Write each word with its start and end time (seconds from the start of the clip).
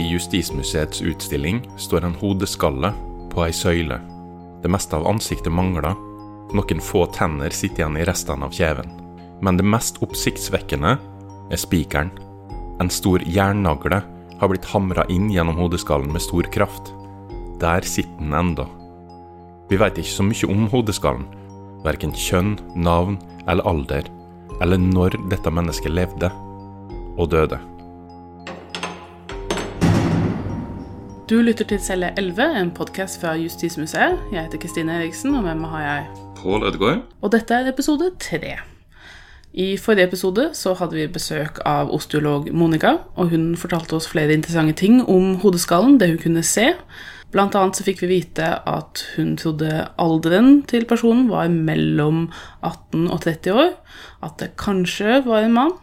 I 0.00 0.08
Justismuseets 0.08 1.02
utstilling 1.02 1.60
står 1.76 2.06
en 2.06 2.14
hodeskalle 2.16 2.92
på 3.28 3.42
ei 3.44 3.52
søyle. 3.52 3.98
Det 4.62 4.70
meste 4.72 4.96
av 4.96 5.04
ansiktet 5.10 5.52
mangler. 5.52 5.92
Noen 6.56 6.80
få 6.80 7.02
tenner 7.12 7.52
sitter 7.52 7.82
igjen 7.82 7.98
i 8.00 8.06
restene 8.08 8.48
av 8.48 8.54
kjeven. 8.56 8.88
Men 9.44 9.58
det 9.60 9.66
mest 9.68 10.00
oppsiktsvekkende 10.00 10.94
er 11.52 11.60
spikeren. 11.60 12.12
En 12.80 12.88
stor 12.88 13.20
jernnagle 13.28 14.00
har 14.40 14.48
blitt 14.48 14.68
hamra 14.72 15.04
inn 15.12 15.28
gjennom 15.34 15.60
hodeskallen 15.60 16.12
med 16.14 16.24
stor 16.24 16.48
kraft. 16.54 16.94
Der 17.60 17.84
sitter 17.84 18.16
den 18.22 18.32
enda. 18.38 18.66
Vi 19.68 19.78
veit 19.80 20.00
ikke 20.00 20.16
så 20.16 20.24
mye 20.24 20.48
om 20.48 20.64
hodeskallen, 20.72 21.26
verken 21.84 22.16
kjønn, 22.16 22.56
navn 22.72 23.20
eller 23.44 23.68
alder, 23.68 24.08
eller 24.64 24.80
når 24.80 25.18
dette 25.28 25.52
mennesket 25.52 25.92
levde 25.92 26.32
og 27.20 27.28
døde. 27.36 27.60
Du 31.30 31.36
lytter 31.38 31.62
til 31.64 31.78
Celle 31.78 32.08
11, 32.18 32.42
en 32.58 32.70
podkast 32.74 33.20
fra 33.22 33.36
Justismuseet. 33.38 34.16
Jeg 34.32 34.48
heter 34.48 34.58
Kristine 34.58 34.96
Eriksen, 34.98 35.36
og 35.38 35.44
med 35.44 35.60
meg 35.60 35.70
har 35.70 35.82
jeg 35.84 36.24
Pål 36.40 36.64
Ødegaard. 36.66 37.04
Og 37.22 37.30
dette 37.30 37.54
er 37.54 37.68
episode 37.70 38.08
tre. 38.18 38.56
I 39.54 39.76
forrige 39.78 40.08
episode 40.08 40.48
så 40.58 40.72
hadde 40.74 40.98
vi 40.98 41.04
besøk 41.06 41.60
av 41.62 41.92
osteolog 41.94 42.48
Monica, 42.50 42.96
og 43.14 43.30
hun 43.30 43.52
fortalte 43.54 43.94
oss 43.94 44.10
flere 44.10 44.34
interessante 44.34 44.74
ting 44.82 45.04
om 45.04 45.36
hodeskallen, 45.44 46.00
det 46.02 46.08
hun 46.10 46.18
kunne 46.24 46.42
se. 46.42 46.72
Blant 47.30 47.54
annet 47.54 47.78
så 47.78 47.86
fikk 47.86 48.02
vi 48.02 48.10
vite 48.16 48.50
at 48.66 49.04
hun 49.14 49.36
trodde 49.38 49.84
alderen 50.02 50.64
til 50.66 50.82
personen 50.90 51.30
var 51.30 51.46
mellom 51.46 52.24
18 52.58 53.06
og 53.06 53.22
30 53.22 53.54
år, 53.54 53.70
at 54.26 54.34
det 54.42 54.56
kanskje 54.58 55.22
var 55.30 55.46
en 55.46 55.54
mann, 55.60 55.78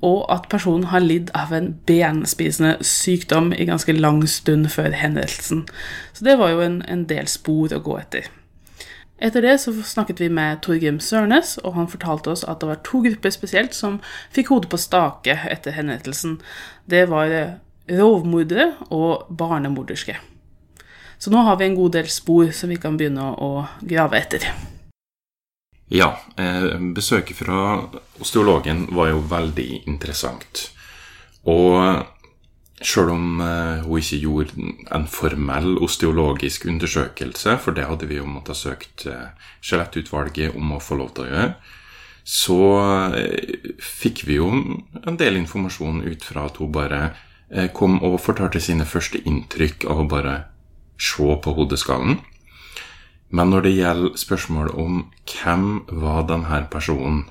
og 0.00 0.24
at 0.32 0.48
personen 0.52 0.88
har 0.90 1.04
lidd 1.04 1.30
av 1.36 1.52
en 1.52 1.72
benspisende 1.86 2.76
sykdom 2.86 3.52
i 3.52 3.66
ganske 3.68 3.92
lang 3.92 4.22
stund 4.28 4.70
før 4.72 4.94
hendelsen. 4.96 5.66
Så 6.12 6.24
det 6.24 6.38
var 6.40 6.54
jo 6.54 6.62
en, 6.64 6.80
en 6.88 7.06
del 7.08 7.28
spor 7.28 7.74
å 7.76 7.82
gå 7.84 7.98
etter. 8.00 8.30
Etter 9.20 9.44
det 9.44 9.58
så 9.60 9.74
snakket 9.84 10.22
vi 10.22 10.30
med 10.32 10.62
Torgrim 10.64 10.96
Sørnes, 11.04 11.58
og 11.60 11.76
han 11.76 11.90
fortalte 11.92 12.32
oss 12.32 12.44
at 12.48 12.62
det 12.62 12.70
var 12.70 12.80
to 12.86 13.02
grupper 13.04 13.34
spesielt 13.34 13.76
som 13.76 14.00
fikk 14.32 14.48
hodet 14.48 14.72
på 14.72 14.80
stake 14.80 15.36
etter 15.52 15.76
henrettelsen. 15.76 16.38
Det 16.88 17.04
var 17.12 17.60
rovmordere 17.90 18.72
og 18.88 19.28
barnemorderske. 19.28 20.16
Så 21.20 21.28
nå 21.28 21.44
har 21.44 21.60
vi 21.60 21.68
en 21.68 21.76
god 21.76 21.98
del 21.98 22.08
spor 22.08 22.48
som 22.56 22.72
vi 22.72 22.80
kan 22.80 22.96
begynne 22.96 23.34
å 23.36 23.66
grave 23.84 24.16
etter. 24.22 24.46
Ja, 25.90 26.20
eh, 26.36 26.78
besøket 26.94 27.40
fra 27.42 27.82
osteologen 28.22 28.86
var 28.94 29.10
jo 29.10 29.24
veldig 29.26 29.88
interessant. 29.90 30.68
Og 31.50 32.06
sjøl 32.80 33.10
om 33.10 33.42
eh, 33.42 33.82
hun 33.82 33.98
ikke 33.98 34.20
gjorde 34.22 34.68
en 34.94 35.08
formell 35.10 35.80
osteologisk 35.82 36.68
undersøkelse, 36.70 37.56
for 37.58 37.74
det 37.74 37.88
hadde 37.90 38.06
vi 38.06 38.20
jo 38.20 38.28
måttet 38.30 38.60
søkt 38.60 39.08
eh, 39.10 39.34
skjelettutvalget 39.66 40.54
om 40.54 40.76
å 40.76 40.80
få 40.84 41.00
lov 41.00 41.10
til 41.16 41.26
å 41.26 41.32
gjøre, 41.32 41.76
så 42.30 42.60
fikk 43.82 44.20
vi 44.28 44.36
jo 44.36 44.50
en 44.52 45.16
del 45.18 45.40
informasjon 45.40 46.04
ut 46.04 46.22
fra 46.22 46.44
at 46.46 46.60
hun 46.60 46.68
bare 46.70 46.98
kom 47.74 47.96
og 48.06 48.20
fortalte 48.22 48.60
sine 48.62 48.84
første 48.86 49.18
inntrykk 49.26 49.88
av 49.90 50.02
å 50.04 50.06
bare 50.06 50.34
se 51.00 51.26
på 51.42 51.54
hodeskallen. 51.56 52.20
Men 53.30 53.52
når 53.52 53.66
det 53.66 53.76
gjelder 53.76 54.16
spørsmålet 54.18 54.78
om 54.80 55.04
hvem 55.30 55.68
var 56.02 56.24
denne 56.26 56.64
personen 56.70 57.28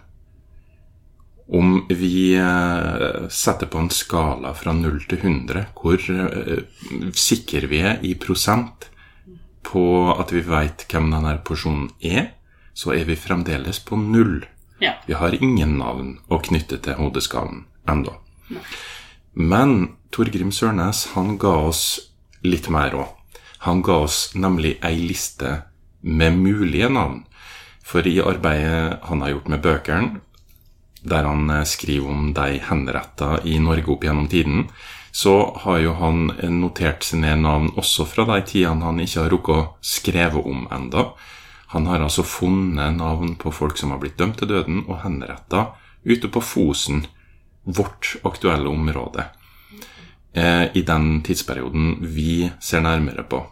Om 1.50 1.88
vi 1.90 2.36
eh, 2.38 3.26
setter 3.34 3.68
på 3.68 3.80
en 3.82 3.90
skala 3.90 4.54
fra 4.54 4.74
0 4.78 5.00
til 5.10 5.18
100, 5.18 5.64
hvor 5.74 5.98
sikker 5.98 7.16
sikre 7.18 7.70
vi 7.72 7.80
er 7.82 8.04
i 8.06 8.14
prosent 8.14 8.86
på 9.66 9.86
at 10.14 10.30
vi 10.34 10.44
veit 10.46 10.86
hvem 10.92 11.10
denne 11.10 11.34
personen 11.46 11.90
er, 12.06 12.36
så 12.74 12.94
er 12.94 13.10
vi 13.10 13.18
fremdeles 13.18 13.82
på 13.86 13.98
null. 13.98 14.46
Ja. 14.80 14.94
Vi 15.08 15.18
har 15.18 15.36
ingen 15.36 15.78
navn 15.82 16.20
å 16.30 16.40
knytte 16.40 16.80
til 16.86 17.00
hodeskallen 17.02 17.66
ennå. 17.90 18.14
Men 19.34 19.96
Torgrim 20.14 20.54
Sørnes 20.56 21.10
han 21.16 21.38
ga 21.42 21.56
oss 21.70 21.84
litt 22.46 22.70
mer 22.72 22.96
òg. 22.96 23.10
Han 23.66 23.82
ga 23.84 24.00
oss 24.06 24.30
nemlig 24.40 24.78
ei 24.86 24.96
liste 25.02 25.58
med 26.02 26.38
mulige 26.38 26.90
navn. 26.90 27.24
For 27.84 28.08
i 28.08 28.20
arbeidet 28.22 29.00
han 29.10 29.22
har 29.22 29.34
gjort 29.34 29.50
med 29.50 29.64
bøkene, 29.66 30.22
der 31.02 31.24
han 31.24 31.50
eh, 31.50 31.66
skriver 31.66 32.12
om 32.12 32.32
de 32.34 32.60
henretta 32.64 33.40
i 33.48 33.58
Norge 33.60 33.88
opp 33.94 34.04
gjennom 34.04 34.28
tiden, 34.28 34.68
så 35.12 35.56
har 35.64 35.80
jo 35.82 35.94
han 35.98 36.32
notert 36.60 37.04
sine 37.04 37.34
navn 37.40 37.72
også 37.80 38.06
fra 38.06 38.28
de 38.30 38.42
tidene 38.46 38.86
han 38.86 39.00
ikke 39.02 39.24
har 39.24 39.32
rukket 39.34 39.56
å 39.56 39.68
skrive 39.82 40.44
om 40.44 40.68
enda. 40.72 41.10
Han 41.74 41.88
har 41.90 42.02
altså 42.02 42.24
funnet 42.26 42.98
navn 42.98 43.36
på 43.42 43.52
folk 43.54 43.78
som 43.78 43.94
har 43.94 44.02
blitt 44.02 44.18
dømt 44.18 44.40
til 44.42 44.50
døden 44.50 44.84
og 44.88 45.02
henretta 45.04 45.72
ute 46.06 46.30
på 46.32 46.42
Fosen, 46.42 47.04
vårt 47.64 48.16
aktuelle 48.26 48.70
område, 48.70 49.26
eh, 50.34 50.66
i 50.74 50.82
den 50.82 51.22
tidsperioden 51.22 51.98
vi 52.02 52.50
ser 52.62 52.82
nærmere 52.82 53.24
på. 53.24 53.44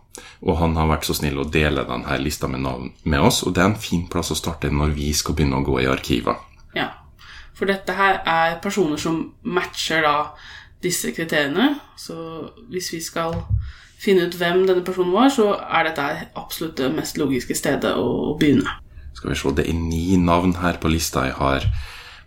Og 0.46 0.60
han 0.62 0.76
har 0.78 0.90
vært 0.92 1.08
så 1.08 1.16
snill 1.18 1.40
å 1.42 1.48
dele 1.52 1.86
denne 1.88 2.20
lista 2.22 2.50
med 2.52 2.64
navn 2.66 2.92
med 3.04 3.24
oss, 3.24 3.44
og 3.44 3.56
det 3.56 3.64
er 3.64 3.72
en 3.72 3.82
fin 3.82 4.06
plass 4.12 4.32
å 4.34 4.38
starte 4.38 4.72
når 4.74 4.96
vi 4.98 5.12
skal 5.18 5.38
begynne 5.38 5.62
å 5.62 5.66
gå 5.66 5.82
i 5.84 5.90
arkiver. 5.92 6.40
Ja, 6.78 6.92
for 7.58 7.70
dette 7.70 7.96
her 7.98 8.22
er 8.22 8.60
personer 8.64 9.02
som 9.02 9.24
matcher 9.42 10.06
da 10.06 10.18
disse 10.84 11.12
kriteriene. 11.16 11.76
Så 11.98 12.18
hvis 12.70 12.92
vi 12.94 13.02
skal 13.02 13.34
finne 13.98 14.28
ut 14.28 14.38
hvem 14.38 14.66
denne 14.68 14.86
personen 14.86 15.16
var, 15.16 15.32
så 15.34 15.56
er 15.58 15.90
dette 15.90 16.08
absolutt 16.38 16.78
det 16.78 16.92
mest 16.94 17.18
logiske 17.18 17.58
stedet 17.58 17.96
å 17.98 18.36
begynne. 18.40 18.78
Skal 19.18 19.34
vi 19.34 19.40
se, 19.40 19.54
det 19.58 19.66
er 19.66 19.78
ni 19.78 20.20
navn 20.22 20.54
her 20.62 20.78
på 20.82 20.92
lista 20.94 21.26
jeg 21.26 21.38
har. 21.40 21.66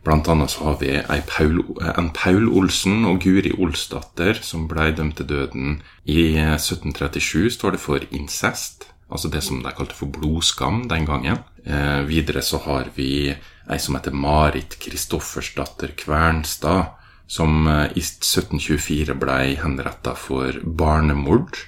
Blant 0.04 0.28
annet 0.32 0.50
så 0.50 0.64
har 0.64 0.78
vi 0.80 0.94
Paul, 1.28 1.60
en 1.96 2.08
Paul 2.16 2.48
Olsen 2.48 3.04
og 3.04 3.20
Guri 3.20 3.52
Olsdatter 3.52 4.38
som 4.40 4.64
ble 4.70 4.88
dømt 4.96 5.18
til 5.20 5.28
døden. 5.28 5.74
I 6.08 6.32
1737 6.40 7.50
står 7.52 7.76
det 7.76 7.82
for 7.82 8.06
incest, 8.10 8.88
altså 9.12 9.28
det 9.28 9.42
som 9.44 9.60
de 9.60 9.72
kalte 9.76 9.98
for 9.98 10.08
blodskam 10.08 10.86
den 10.88 11.04
gangen. 11.08 11.42
Eh, 11.64 12.00
videre 12.08 12.40
så 12.42 12.62
har 12.64 12.88
vi 12.96 13.28
ei 13.70 13.78
som 13.78 13.98
heter 13.98 14.16
Marit 14.16 14.78
Kristoffersdatter 14.80 15.92
Kvernstad, 16.00 16.96
som 17.28 17.68
eh, 17.68 17.92
i 17.92 18.00
1724 18.00 19.18
ble 19.20 19.36
henretta 19.60 20.16
for 20.16 20.56
barnemord. 20.64 21.60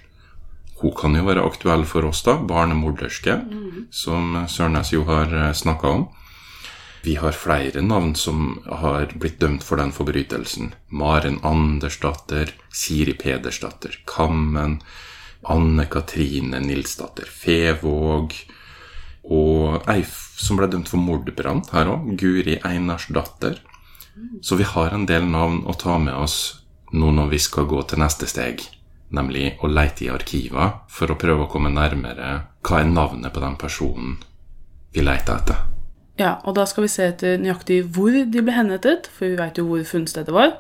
Hun 0.81 0.97
kan 0.99 1.15
jo 1.15 1.29
være 1.29 1.45
aktuell 1.45 1.85
for 1.87 2.09
oss, 2.09 2.25
da. 2.27 2.39
Barnemorderske, 2.41 3.37
mm. 3.45 3.87
som 3.93 4.41
Sørnes 4.49 4.97
jo 4.97 5.05
har 5.11 5.29
eh, 5.29 5.53
snakka 5.53 5.95
om. 6.01 6.09
Vi 7.03 7.17
har 7.19 7.35
flere 7.35 7.83
navn 7.83 8.15
som 8.15 8.63
har 8.67 9.11
blitt 9.19 9.41
dømt 9.41 9.65
for 9.67 9.81
den 9.81 9.91
forbrytelsen. 9.93 10.75
Maren 10.89 11.41
Andersdatter, 11.43 12.53
Siri 12.71 13.15
Pedersdatter, 13.19 13.99
Kammen, 14.07 14.79
Anne 15.43 15.87
Katrine 15.91 16.61
Nilsdatter 16.63 17.27
Fevåg 17.27 18.37
og 19.23 19.91
ei 19.91 20.03
som 20.07 20.59
ble 20.59 20.69
dømt 20.71 20.91
for 20.91 21.03
mordbrann 21.03 21.63
her 21.73 21.91
òg, 21.91 22.07
Guri 22.19 22.59
Einarsdatter. 22.63 23.59
Så 24.43 24.59
vi 24.59 24.67
har 24.67 24.95
en 24.95 25.07
del 25.07 25.27
navn 25.27 25.63
å 25.67 25.75
ta 25.79 25.99
med 25.99 26.15
oss 26.15 26.39
nå 26.93 27.11
når 27.15 27.35
vi 27.35 27.43
skal 27.43 27.67
gå 27.71 27.83
til 27.89 28.03
neste 28.03 28.29
steg, 28.29 28.63
nemlig 29.11 29.57
å 29.63 29.71
leite 29.71 30.07
i 30.07 30.13
arkiver 30.13 30.83
for 30.93 31.11
å 31.11 31.19
prøve 31.19 31.47
å 31.47 31.51
komme 31.51 31.73
nærmere 31.73 32.33
hva 32.63 32.83
er 32.83 32.91
navnet 32.91 33.33
på 33.33 33.43
den 33.43 33.59
personen 33.59 34.19
vi 34.93 35.07
leter 35.07 35.39
etter. 35.41 35.72
Ja, 36.21 36.37
og 36.45 36.57
da 36.59 36.67
skal 36.69 36.85
vi 36.85 36.93
se 36.93 37.07
etter 37.09 37.39
nøyaktig 37.41 37.83
hvor 37.95 38.13
de 38.13 38.43
ble 38.45 38.55
henrettet, 38.55 39.09
for 39.13 39.31
vi 39.31 39.39
veit 39.39 39.59
jo 39.59 39.65
hvor 39.69 39.85
funnstedet 39.89 40.35
var. 40.35 40.59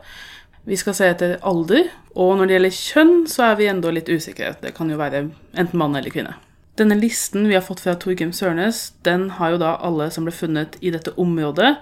Vi 0.64 0.78
skal 0.78 0.94
se 0.96 1.10
etter 1.10 1.36
alder, 1.44 1.90
og 2.14 2.36
når 2.38 2.48
det 2.48 2.56
gjelder 2.56 2.78
kjønn, 2.78 3.14
så 3.28 3.50
er 3.50 3.58
vi 3.58 3.68
enda 3.68 3.92
litt 3.92 4.08
usikre. 4.08 4.54
Det 4.62 4.72
kan 4.76 4.90
jo 4.90 5.00
være 5.00 5.26
enten 5.58 5.78
mann 5.80 5.98
eller 5.98 6.14
kvinne. 6.14 6.36
Denne 6.78 6.96
listen 6.96 7.44
vi 7.50 7.56
har 7.56 7.64
fått 7.66 7.82
fra 7.84 7.92
Torgrim 8.00 8.30
Sørnes, 8.32 8.94
den 9.04 9.26
har 9.36 9.52
jo 9.52 9.60
da 9.60 9.74
alle 9.84 10.06
som 10.14 10.24
ble 10.24 10.32
funnet 10.32 10.78
i 10.80 10.92
dette 10.94 11.12
området, 11.20 11.74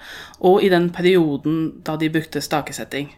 og 0.43 0.65
i 0.67 0.73
den 0.73 0.89
perioden 0.91 1.61
da 1.87 1.95
de 2.01 2.11
brukte 2.11 2.43
stakesetting. 2.43 3.13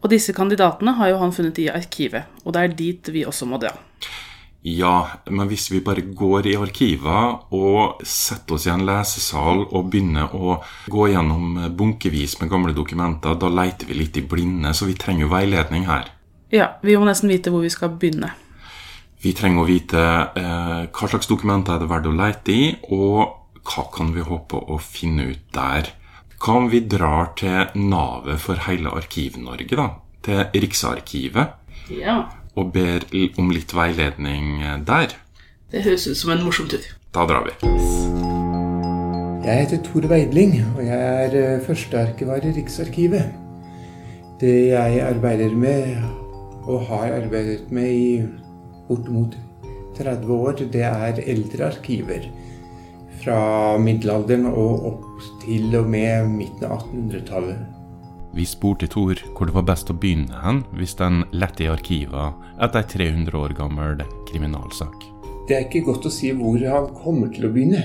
Og 0.00 0.08
disse 0.14 0.32
kandidatene 0.32 0.94
har 0.96 1.12
jo 1.12 1.20
han 1.20 1.34
funnet 1.36 1.60
i 1.60 1.68
arkivet, 1.68 2.30
og 2.46 2.56
det 2.56 2.62
er 2.62 2.76
dit 2.78 3.12
vi 3.12 3.26
også 3.28 3.50
må 3.50 3.60
dra. 3.60 3.74
Ja, 4.62 5.08
men 5.32 5.48
hvis 5.48 5.70
vi 5.72 5.80
bare 5.80 6.02
går 6.04 6.50
i 6.50 6.56
arkiver 6.60 7.54
og 7.56 8.02
setter 8.04 8.58
oss 8.58 8.66
i 8.68 8.72
en 8.74 8.84
lesesal 8.84 9.62
og 9.64 9.88
begynner 9.88 10.34
å 10.36 10.58
gå 10.92 11.06
gjennom 11.14 11.56
bunkevis 11.76 12.36
med 12.42 12.50
gamle 12.52 12.74
dokumenter, 12.76 13.38
da 13.40 13.48
leiter 13.48 13.88
vi 13.88 13.96
litt 14.02 14.18
i 14.20 14.26
blinde, 14.28 14.74
så 14.76 14.88
vi 14.90 14.98
trenger 15.00 15.24
jo 15.24 15.32
veiledning 15.32 15.88
her. 15.88 16.10
Ja, 16.52 16.74
vi 16.82 16.96
må 16.98 17.08
nesten 17.08 17.32
vite 17.32 17.52
hvor 17.54 17.64
vi 17.64 17.72
skal 17.72 17.94
begynne. 17.96 18.34
Vi 19.20 19.32
trenger 19.36 19.62
å 19.62 19.68
vite 19.68 20.02
eh, 20.40 20.82
hva 20.92 21.08
slags 21.08 21.28
dokumenter 21.30 21.76
er 21.76 21.82
det 21.82 21.88
verdt 21.88 22.10
å 22.10 22.16
leite 22.16 22.52
i, 22.52 22.68
og 22.92 23.64
hva 23.64 23.86
kan 23.94 24.12
vi 24.12 24.24
håpe 24.24 24.60
å 24.60 24.76
finne 24.80 25.30
ut 25.30 25.46
der. 25.56 25.88
Hva 26.40 26.56
om 26.56 26.68
vi 26.72 26.82
drar 26.88 27.32
til 27.36 27.80
navet 27.80 28.40
for 28.40 28.60
hele 28.64 28.92
Arkiv-Norge, 28.96 29.76
da? 29.76 29.88
Til 30.24 30.60
Riksarkivet? 30.64 31.56
Ja. 31.92 32.22
Og 32.60 32.72
ber 32.76 33.08
om 33.40 33.50
litt 33.54 33.74
veiledning 33.76 34.60
der. 34.86 35.16
Det 35.70 35.84
høres 35.86 36.08
ut 36.10 36.18
som 36.18 36.34
en 36.34 36.44
morsom 36.44 36.68
tur. 36.70 36.84
Da 37.14 37.26
drar 37.26 37.46
vi. 37.46 37.54
Jeg 39.40 39.64
heter 39.64 39.78
Tor 39.86 40.04
Veidling, 40.10 40.58
og 40.76 40.82
jeg 40.84 40.98
er 41.24 41.36
eh, 41.38 41.62
førstearkivar 41.64 42.44
i 42.44 42.52
Riksarkivet. 42.58 43.30
Det 44.40 44.52
jeg 44.68 45.00
arbeider 45.02 45.54
med, 45.56 45.96
og 46.68 46.84
har 46.90 47.16
arbeidet 47.16 47.70
med 47.72 47.88
i 47.90 48.22
bortimot 48.88 49.34
30 49.98 50.32
år, 50.34 50.52
det 50.72 50.84
er 50.86 51.22
eldre 51.24 51.66
arkiver. 51.70 52.28
Fra 53.24 53.40
middelalderen 53.80 54.46
og 54.46 54.86
opp 54.92 55.26
til 55.42 55.74
og 55.80 55.88
med 55.90 56.28
midten 56.36 56.68
av 56.68 56.84
1800-tallet. 56.84 57.79
Vi 58.36 58.44
spurte 58.46 58.86
Tor 58.90 59.18
hvor 59.34 59.48
det 59.48 59.54
var 59.56 59.66
best 59.66 59.90
å 59.90 59.96
begynne 59.98 60.42
hen 60.44 60.62
hvis 60.78 60.94
den 60.98 61.24
lette 61.34 61.64
i 61.64 61.70
arkivet 61.72 62.44
etter 62.62 62.84
ei 62.84 62.90
300 62.92 63.40
år 63.40 63.56
gammel 63.58 64.04
kriminalsak. 64.28 65.08
Det 65.48 65.56
er 65.56 65.66
ikke 65.66 65.82
godt 65.88 66.06
å 66.06 66.12
si 66.14 66.30
hvor 66.38 66.62
han 66.62 66.92
kommer 66.94 67.32
til 67.34 67.48
å 67.48 67.50
begynne, 67.50 67.82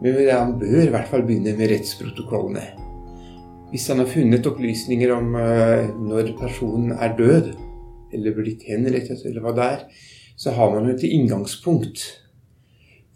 men 0.00 0.18
han 0.30 0.56
bør 0.60 0.86
i 0.86 0.92
hvert 0.94 1.10
fall 1.10 1.26
begynne 1.28 1.52
med 1.58 1.68
rettsprotokollene. 1.74 2.64
Hvis 3.74 3.90
han 3.90 4.00
har 4.00 4.08
funnet 4.08 4.46
opplysninger 4.46 5.12
om 5.12 5.34
uh, 5.36 5.90
når 5.98 6.32
personen 6.38 6.94
er 6.94 7.16
død, 7.18 7.52
eller 8.14 8.36
blitt 8.36 8.64
henrettet, 8.68 9.24
eller 9.26 9.42
hva 9.44 9.52
det 9.56 9.64
er, 9.66 9.80
så 10.38 10.54
har 10.54 10.70
man 10.72 10.88
et 10.90 11.02
inngangspunkt 11.06 12.04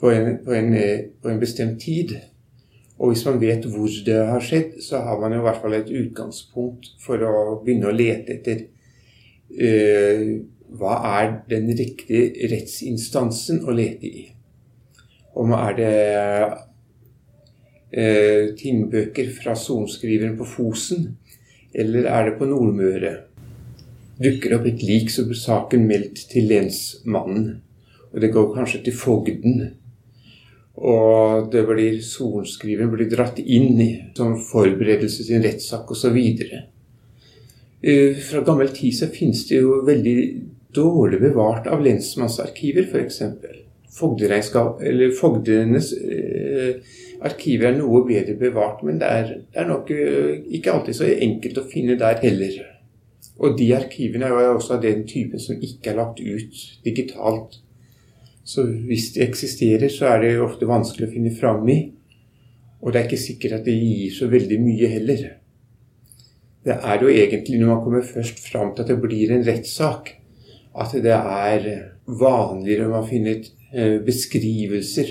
på 0.01 0.11
en, 0.11 0.37
på 0.45 0.55
en, 0.55 0.75
eh, 0.75 1.07
på 1.23 1.31
en 1.31 1.41
bestemt 1.41 1.81
tid. 1.83 2.17
Og 2.99 3.13
hvis 3.13 3.25
man 3.29 3.41
vet 3.41 3.67
hvor 3.71 3.91
det 4.07 4.17
har 4.27 4.43
skjedd, 4.43 4.79
så 4.83 5.03
har 5.07 5.21
man 5.23 5.35
i 5.37 5.43
hvert 5.43 5.61
fall 5.63 5.77
et 5.79 5.91
utgangspunkt 5.91 6.91
for 7.03 7.23
å 7.23 7.61
begynne 7.63 7.91
å 7.91 7.95
lete 7.95 8.35
etter 8.35 8.65
uh, 9.55 10.23
hva 10.79 10.97
er 11.21 11.31
den 11.49 11.71
riktige 11.79 12.49
rettsinstansen 12.51 13.63
å 13.65 13.77
lete 13.77 14.07
i. 14.11 14.25
Om 15.39 15.55
er 15.55 15.79
det 15.79 15.95
uh, 17.95 18.45
tingbøker 18.59 19.31
fra 19.39 19.55
sorenskriveren 19.57 20.37
på 20.41 20.51
Fosen, 20.57 21.15
eller 21.71 22.11
er 22.11 22.23
det 22.29 22.37
på 22.41 22.51
Nordmøre? 22.51 23.15
Dukker 24.19 24.51
det 24.51 24.57
opp 24.59 24.67
et 24.67 24.83
lik, 24.83 25.13
så 25.15 25.23
blir 25.29 25.39
saken 25.39 25.87
meldt 25.87 26.25
til 26.33 26.49
lensmannen. 26.51 27.61
Og 28.11 28.23
det 28.25 28.33
går 28.35 28.51
kanskje 28.57 28.81
til 28.89 28.97
fogden. 28.99 29.61
Og 30.79 31.49
det 31.53 31.65
blir 31.67 31.99
sorenskriveren 32.05 32.93
blir 32.93 33.09
dratt 33.11 33.41
inn 33.43 33.81
i 33.83 33.89
som 34.15 34.37
forberedelse 34.39 35.25
til 35.27 35.39
en 35.39 35.47
rettssak 35.49 35.91
osv. 35.91 36.19
Fra 38.29 38.43
gammel 38.47 38.71
tid 38.75 38.95
så 38.95 39.11
finnes 39.11 39.43
det 39.49 39.59
jo 39.59 39.81
veldig 39.87 40.17
dårlig 40.75 41.21
bevart 41.21 41.67
av 41.67 41.83
lensmannsarkiver, 41.83 42.87
f.eks. 42.87 43.23
Fogdenes 43.99 45.93
eh, 45.99 46.75
arkiver 47.27 47.73
er 47.73 47.79
noe 47.79 48.05
bedre 48.07 48.37
bevart, 48.39 48.83
men 48.87 49.01
det 49.01 49.09
er, 49.09 49.31
det 49.51 49.63
er 49.63 49.71
nok 49.71 49.91
eh, 49.95 50.35
ikke 50.59 50.75
alltid 50.75 50.99
så 50.99 51.09
enkelt 51.09 51.59
å 51.59 51.69
finne 51.71 51.99
der 51.99 52.21
heller. 52.23 52.61
Og 53.39 53.57
de 53.59 53.73
arkivene 53.75 54.29
er 54.29 54.47
jo 54.47 54.59
også 54.59 54.77
av 54.77 54.85
den 54.85 55.05
typen 55.09 55.43
som 55.43 55.59
ikke 55.63 55.93
er 55.93 55.99
lagt 55.99 56.21
ut 56.21 56.63
digitalt. 56.85 57.61
Så 58.49 58.65
hvis 58.89 59.11
de 59.13 59.21
eksisterer, 59.27 59.91
så 59.93 60.07
er 60.15 60.23
det 60.23 60.37
ofte 60.41 60.69
vanskelig 60.69 61.09
å 61.09 61.13
finne 61.13 61.33
fram 61.37 61.67
i. 61.69 61.79
Og 62.81 62.93
det 62.93 63.01
er 63.01 63.09
ikke 63.09 63.21
sikkert 63.21 63.59
at 63.59 63.67
det 63.67 63.75
gir 63.77 64.15
så 64.15 64.29
veldig 64.31 64.59
mye 64.63 64.89
heller. 64.89 65.25
Det 66.65 66.77
er 66.79 67.03
jo 67.03 67.11
egentlig 67.13 67.59
når 67.61 67.73
man 67.75 67.83
kommer 67.85 68.07
først 68.07 68.41
fram 68.47 68.73
til 68.73 68.85
at 68.85 68.93
det 68.93 69.01
blir 69.03 69.35
en 69.35 69.45
rettssak, 69.45 70.15
at 70.79 70.95
det 71.05 71.13
er 71.17 71.67
vanligere 72.09 72.89
å 72.89 73.05
finne 73.07 73.35
eh, 73.37 73.99
beskrivelser. 74.05 75.11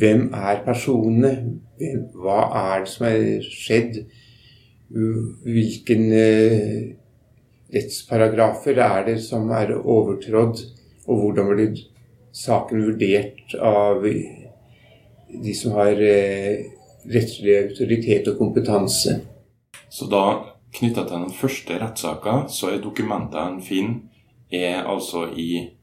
Hvem 0.00 0.26
er 0.36 0.60
personene? 0.66 1.32
Hva 2.14 2.42
er 2.60 2.84
det 2.84 2.92
som 2.92 3.06
er 3.08 3.46
skjedd? 3.46 4.02
Hvilken 4.90 6.04
eh, 6.12 6.76
rettsparagrafer 7.72 8.82
er 8.84 9.08
det 9.08 9.16
som 9.24 9.48
er 9.56 9.72
overtrådt? 9.80 10.66
Og 11.08 11.24
hvordan 11.24 11.50
blir 11.54 11.80
saken 12.32 12.84
vurdert 12.86 13.54
av 13.54 14.04
de 15.42 15.54
som 15.54 15.72
har 15.72 16.00
eh, 16.02 16.70
rettslig 17.10 17.56
autoritet 17.64 18.28
og 18.30 18.38
kompetanse. 18.38 19.20
Så 19.90 20.06
da, 20.10 20.24
knytta 20.76 21.04
til 21.06 21.26
den 21.26 21.34
første 21.34 21.78
rettssaka, 21.80 22.44
så 22.50 22.74
er 22.74 22.82
dokumentet 22.82 23.40
en 23.42 23.60
finner, 23.64 24.00
er 24.50 24.82
altså 24.82 25.28
i 25.38 25.76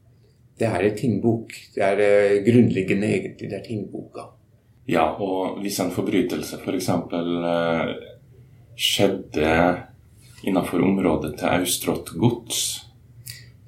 Det 0.58 0.66
er 0.66 0.82
en 0.82 0.96
tingbok. 0.96 1.52
Det 1.74 1.82
er 1.86 2.00
eh, 2.02 2.40
grunnleggende, 2.42 3.06
egentlig. 3.06 3.46
Det 3.50 3.56
er 3.60 3.64
tingboka. 3.64 4.24
Ja, 4.88 5.04
og 5.14 5.60
hvis 5.62 5.78
en 5.80 5.92
forbrytelse 5.94 6.58
f.eks. 6.58 6.88
For 7.10 7.46
eh, 7.52 7.92
skjedde 8.74 9.52
innenfor 10.42 10.82
området 10.82 11.36
til 11.38 11.52
Austrått 11.60 12.10
gods, 12.18 12.87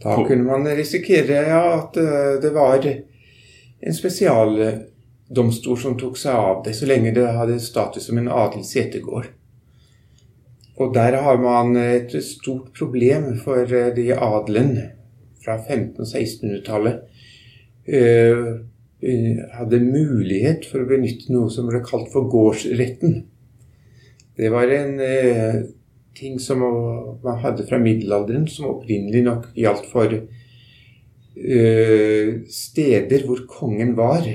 da 0.03 0.17
kunne 0.27 0.47
man 0.47 0.69
risikere 0.77 1.43
ja, 1.51 1.65
at 1.77 1.97
eh, 2.01 2.39
det 2.41 2.51
var 2.55 2.87
en 2.87 3.97
spesialdomstol 3.97 5.77
som 5.81 5.99
tok 6.01 6.17
seg 6.21 6.37
av 6.37 6.63
det, 6.65 6.75
så 6.79 6.89
lenge 6.89 7.13
det 7.17 7.27
hadde 7.37 7.59
status 7.61 8.09
som 8.09 8.21
en 8.21 8.31
adelig 8.33 8.65
setegård. 8.71 9.29
Og 10.81 10.95
der 10.97 11.19
har 11.21 11.37
man 11.41 11.77
et 11.77 12.15
stort 12.25 12.73
problem 12.77 13.35
for 13.45 13.61
eh, 13.69 13.93
de 13.97 14.09
adelen 14.17 14.73
fra 15.45 15.59
1500- 15.59 16.01
og 16.01 16.09
1600-tallet. 16.09 17.03
Eh, 17.85 18.49
hadde 19.57 19.81
mulighet 19.81 20.67
for 20.69 20.83
å 20.83 20.89
benytte 20.89 21.33
noe 21.33 21.53
som 21.53 21.69
ble 21.69 21.81
kalt 21.85 22.09
for 22.13 22.29
gårdsretten. 22.29 23.23
Det 24.37 24.49
var 24.53 24.73
en 24.73 24.97
ting 26.15 26.39
som 26.41 26.59
man 27.23 27.39
hadde 27.43 27.67
fra 27.67 27.79
middelalderen, 27.79 28.49
som 28.49 28.71
opprinnelig 28.75 29.23
nok 29.27 29.49
gjaldt 29.57 29.87
for 29.93 30.15
øh, 31.37 32.31
steder 32.51 33.27
hvor 33.27 33.45
kongen 33.51 33.97
var, 33.99 34.27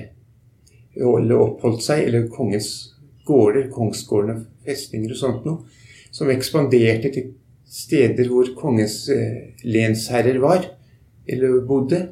eller 0.95 1.41
oppholdt 1.41 1.83
seg, 1.83 2.05
eller 2.07 2.29
kongens 2.31 2.69
gårder, 3.27 3.69
kongsgårdene, 3.73 4.45
festninger 4.65 5.11
og 5.11 5.19
sånt 5.19 5.47
noe, 5.47 5.57
som 6.15 6.31
ekspanderte 6.31 7.11
til 7.11 7.33
steder 7.67 8.29
hvor 8.31 8.53
kongens 8.57 9.09
øh, 9.11 9.37
lensherrer 9.67 10.39
var, 10.43 10.69
eller 11.27 11.65
bodde, 11.67 12.05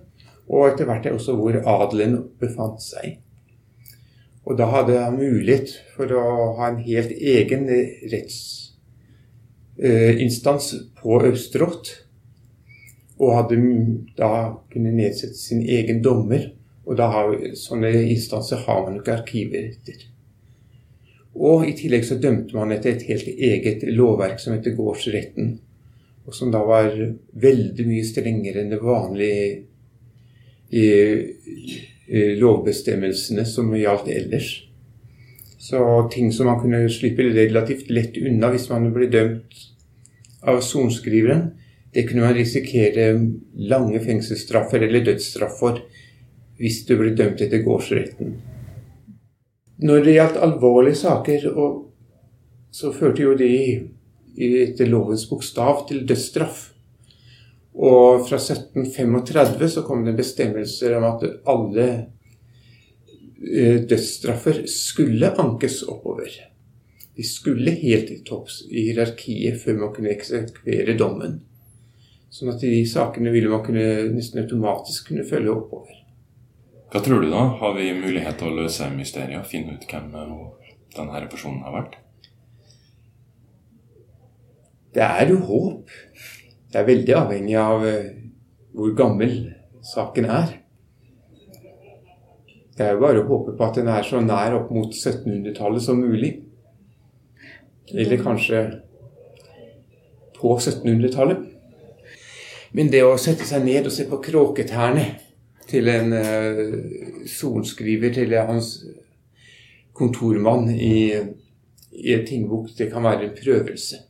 og 0.50 0.68
etter 0.68 0.86
hvert 0.90 1.08
også 1.14 1.38
hvor 1.40 1.56
adelen 1.56 2.18
befant 2.42 2.82
seg. 2.84 3.20
Og 4.44 4.58
da 4.60 4.68
hadde 4.68 5.00
han 5.00 5.16
mulighet 5.16 5.72
for 5.96 6.12
å 6.12 6.52
ha 6.58 6.68
en 6.68 6.84
helt 6.84 7.16
egen 7.16 7.64
retts 8.12 8.42
Eh, 8.44 8.63
instans 9.78 10.74
på 11.02 11.20
Østerått. 11.28 11.94
Og 13.22 13.36
hadde 13.38 13.60
da 14.18 14.32
kunne 14.74 14.94
nedsette 14.96 15.38
sin 15.38 15.62
egen 15.62 16.02
dommer. 16.04 16.50
Og 16.84 16.98
da 17.00 17.08
har, 17.14 17.36
sånne 17.56 17.94
instanser 18.12 18.66
har 18.66 18.84
man 18.86 19.00
ikke 19.00 19.20
arkiver 19.22 19.70
etter. 19.70 20.10
Og 21.34 21.66
i 21.66 21.74
tillegg 21.78 22.06
så 22.06 22.20
dømte 22.22 22.56
man 22.58 22.74
etter 22.76 22.94
et 22.94 23.06
helt 23.08 23.30
eget 23.32 23.86
lovverk 23.90 24.42
som 24.42 24.54
heter 24.54 24.76
gårdsretten. 24.78 25.56
Og 26.28 26.36
som 26.36 26.52
da 26.54 26.62
var 26.66 26.92
veldig 27.34 27.86
mye 27.88 28.04
strengere 28.08 28.62
enn 28.62 28.72
det 28.72 28.82
vanlige 28.84 29.48
i, 30.74 30.86
i 32.08 32.22
lovbestemmelsene 32.40 33.46
som 33.50 33.74
gjaldt 33.76 34.12
ellers. 34.14 34.52
Så 35.64 36.10
ting 36.12 36.32
som 36.36 36.50
man 36.50 36.60
kunne 36.60 36.90
slippe 36.92 37.24
relativt 37.24 37.90
lett 37.90 38.18
unna 38.20 38.50
hvis 38.52 38.66
man 38.68 38.90
ble 38.92 39.08
dømt 39.08 39.62
av 40.44 40.60
sorenskriveren, 40.60 41.54
det 41.94 42.04
kunne 42.10 42.26
man 42.26 42.36
risikere 42.36 43.14
lange 43.72 44.02
fengselsstraffer 44.04 44.84
eller 44.84 45.06
dødsstraff 45.08 45.56
for 45.62 45.80
hvis 46.60 46.82
du 46.88 46.98
ble 47.00 47.14
dømt 47.16 47.40
etter 47.46 47.64
gårdsretten. 47.64 48.34
Når 49.88 50.04
det 50.04 50.18
gjaldt 50.18 50.42
alvorlige 50.50 51.00
saker, 51.00 51.48
så 52.74 52.92
førte 52.92 53.24
jo 53.24 53.38
de 53.40 53.54
etter 54.36 54.90
lovens 54.92 55.24
bokstav 55.30 55.86
til 55.88 56.04
dødsstraff. 56.10 56.74
Og 57.74 58.26
fra 58.28 58.42
1735 58.42 59.72
så 59.78 59.86
kom 59.88 60.04
det 60.04 60.18
bestemmelser 60.18 60.98
om 60.98 61.08
at 61.08 61.24
alle 61.50 61.88
dødsstraffer 63.44 64.64
skulle 64.72 65.34
ankes 65.40 65.82
oppover. 65.84 66.32
De 67.14 67.24
skulle 67.28 67.76
helt 67.78 68.08
til 68.10 68.22
topps 68.26 68.64
i 68.72 68.88
hierarkiet 68.88 69.60
før 69.62 69.82
man 69.82 69.92
kunne 69.96 70.14
eksekvere 70.14 70.96
dommen. 70.98 71.42
Sånn 72.34 72.50
at 72.50 72.64
de 72.64 72.80
sakene 72.90 73.34
ville 73.34 73.52
man 73.52 73.62
kunne, 73.66 73.84
nesten 74.16 74.42
automatisk 74.42 75.12
kunne 75.12 75.26
følge 75.28 75.54
oppover. 75.54 76.00
Hva 76.94 77.02
tror 77.02 77.22
du, 77.22 77.30
da? 77.30 77.44
Har 77.60 77.76
vi 77.78 77.92
mulighet 77.98 78.40
til 78.40 78.50
å 78.50 78.58
løse 78.64 78.90
mysteriet 78.94 79.42
og 79.42 79.50
finne 79.50 79.76
ut 79.78 79.86
hvem 79.90 80.10
denne 80.14 81.28
personen 81.30 81.62
har 81.66 81.76
vært? 81.78 82.00
Det 84.94 85.02
er 85.02 85.30
jo 85.30 85.40
håp. 85.46 85.94
Det 86.70 86.82
er 86.82 86.90
veldig 86.90 87.16
avhengig 87.18 87.56
av 87.58 87.86
eh, 87.86 88.12
hvor 88.74 88.94
gammel 88.98 89.34
saken 89.86 90.30
er. 90.30 90.60
Det 92.78 92.86
er 92.86 92.96
jo 92.96 93.04
bare 93.04 93.22
å 93.22 93.28
håpe 93.28 93.54
på 93.58 93.66
at 93.68 93.78
den 93.78 93.90
er 93.92 94.06
så 94.06 94.22
nær 94.24 94.56
opp 94.58 94.72
mot 94.74 94.94
1700-tallet 94.94 95.84
som 95.86 96.00
mulig. 96.02 96.32
Eller 97.94 98.22
kanskje 98.24 98.64
på 100.40 100.56
1700-tallet. 100.58 101.44
Men 102.74 102.90
det 102.90 103.04
å 103.06 103.20
sette 103.22 103.46
seg 103.46 103.68
ned 103.68 103.86
og 103.86 103.94
se 103.94 104.08
på 104.10 104.18
kråketærne 104.26 105.06
til 105.70 105.90
en 105.94 106.16
uh, 106.18 106.74
sorenskriver, 107.30 108.16
til 108.16 108.34
hans 108.34 108.74
kontormann 109.94 110.72
i, 110.74 111.14
i 111.94 112.16
en 112.16 112.26
tingbok, 112.26 112.72
det 112.78 112.90
kan 112.92 113.06
være 113.06 113.30
en 113.30 113.38
prøvelse. 113.38 114.02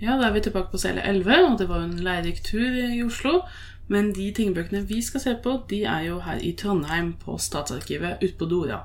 Ja, 0.00 0.16
da 0.16 0.30
er 0.30 0.32
vi 0.32 0.40
tilbake 0.46 0.72
på 0.72 0.80
celle 0.80 1.02
11, 1.04 1.34
og 1.44 1.58
det 1.60 1.68
var 1.68 1.84
en 1.84 1.98
lærerik 2.00 2.40
tur 2.44 2.64
i 2.64 3.02
Oslo. 3.04 3.42
Men 3.90 4.12
de 4.14 4.30
tingbøkene 4.32 4.84
vi 4.86 5.00
skal 5.02 5.20
se 5.20 5.34
på, 5.42 5.58
de 5.68 5.82
er 5.84 6.06
jo 6.06 6.20
her 6.24 6.38
i 6.40 6.54
Trondheim, 6.56 7.12
på 7.20 7.36
Statsarkivet 7.42 8.22
ute 8.22 8.36
på 8.38 8.46
Dora. 8.48 8.84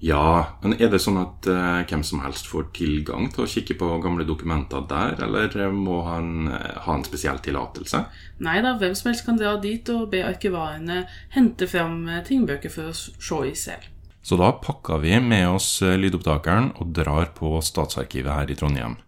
Ja, 0.00 0.54
men 0.62 0.76
er 0.78 0.92
det 0.92 1.00
sånn 1.02 1.18
at 1.18 1.46
uh, 1.50 1.82
hvem 1.82 2.04
som 2.06 2.22
helst 2.22 2.46
får 2.46 2.68
tilgang 2.76 3.28
til 3.34 3.44
å 3.44 3.48
kikke 3.50 3.74
på 3.80 3.88
gamle 4.02 4.26
dokumenter 4.26 4.84
der, 4.90 5.18
eller 5.26 5.74
må 5.74 6.00
han 6.06 6.48
uh, 6.52 6.78
ha 6.84 6.94
en 6.94 7.06
spesiell 7.06 7.40
tillatelse? 7.42 8.04
Nei 8.46 8.60
da, 8.62 8.76
hvem 8.78 8.94
som 8.98 9.10
helst 9.10 9.26
kan 9.26 9.40
dra 9.40 9.56
dit 9.62 9.90
og 9.90 10.06
be 10.14 10.22
arkivarene 10.26 11.02
hente 11.34 11.66
fram 11.70 12.04
uh, 12.06 12.20
tingbøker 12.26 12.72
for 12.72 12.92
å 12.92 12.96
se 12.96 13.42
i 13.50 13.56
selv. 13.58 13.90
Så 14.22 14.38
da 14.38 14.52
pakker 14.62 15.02
vi 15.02 15.18
med 15.24 15.48
oss 15.50 15.78
lydopptakeren 15.82 16.72
og 16.78 16.94
drar 16.94 17.32
på 17.34 17.58
Statsarkivet 17.64 18.34
her 18.34 18.50
i 18.52 18.56
Trondheim. 18.58 18.98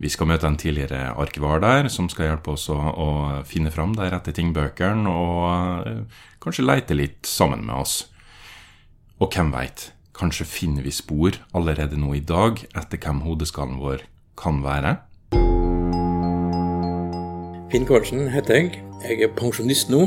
Vi 0.00 0.10
skal 0.10 0.26
møte 0.26 0.48
en 0.50 0.58
tidligere 0.58 1.14
arkivar 1.20 1.62
der, 1.62 1.88
som 1.88 2.08
skal 2.10 2.32
hjelpe 2.32 2.56
oss 2.56 2.66
å, 2.72 2.76
å 2.76 3.08
finne 3.46 3.70
fram 3.70 3.94
de 3.94 4.08
rette 4.10 4.34
tingbøkene, 4.34 5.06
og 5.06 6.08
kanskje 6.42 6.66
leite 6.66 6.98
litt 6.98 7.28
sammen 7.30 7.62
med 7.66 7.78
oss. 7.84 8.00
Og 9.22 9.30
hvem 9.30 9.54
veit, 9.54 9.92
Kanskje 10.14 10.44
finner 10.46 10.84
vi 10.86 10.92
spor 10.94 11.34
allerede 11.58 11.98
nå 11.98 12.12
i 12.14 12.22
dag 12.22 12.60
etter 12.78 13.00
hvem 13.02 13.24
hodeskallen 13.24 13.80
vår 13.82 14.04
kan 14.38 14.60
være? 14.62 14.92
Finn 17.72 17.86
Karlsen 17.88 18.28
heter 18.30 18.60
jeg. 18.60 18.84
Jeg 19.02 19.24
er 19.26 19.32
pensjonist 19.34 19.90
nå, 19.90 20.04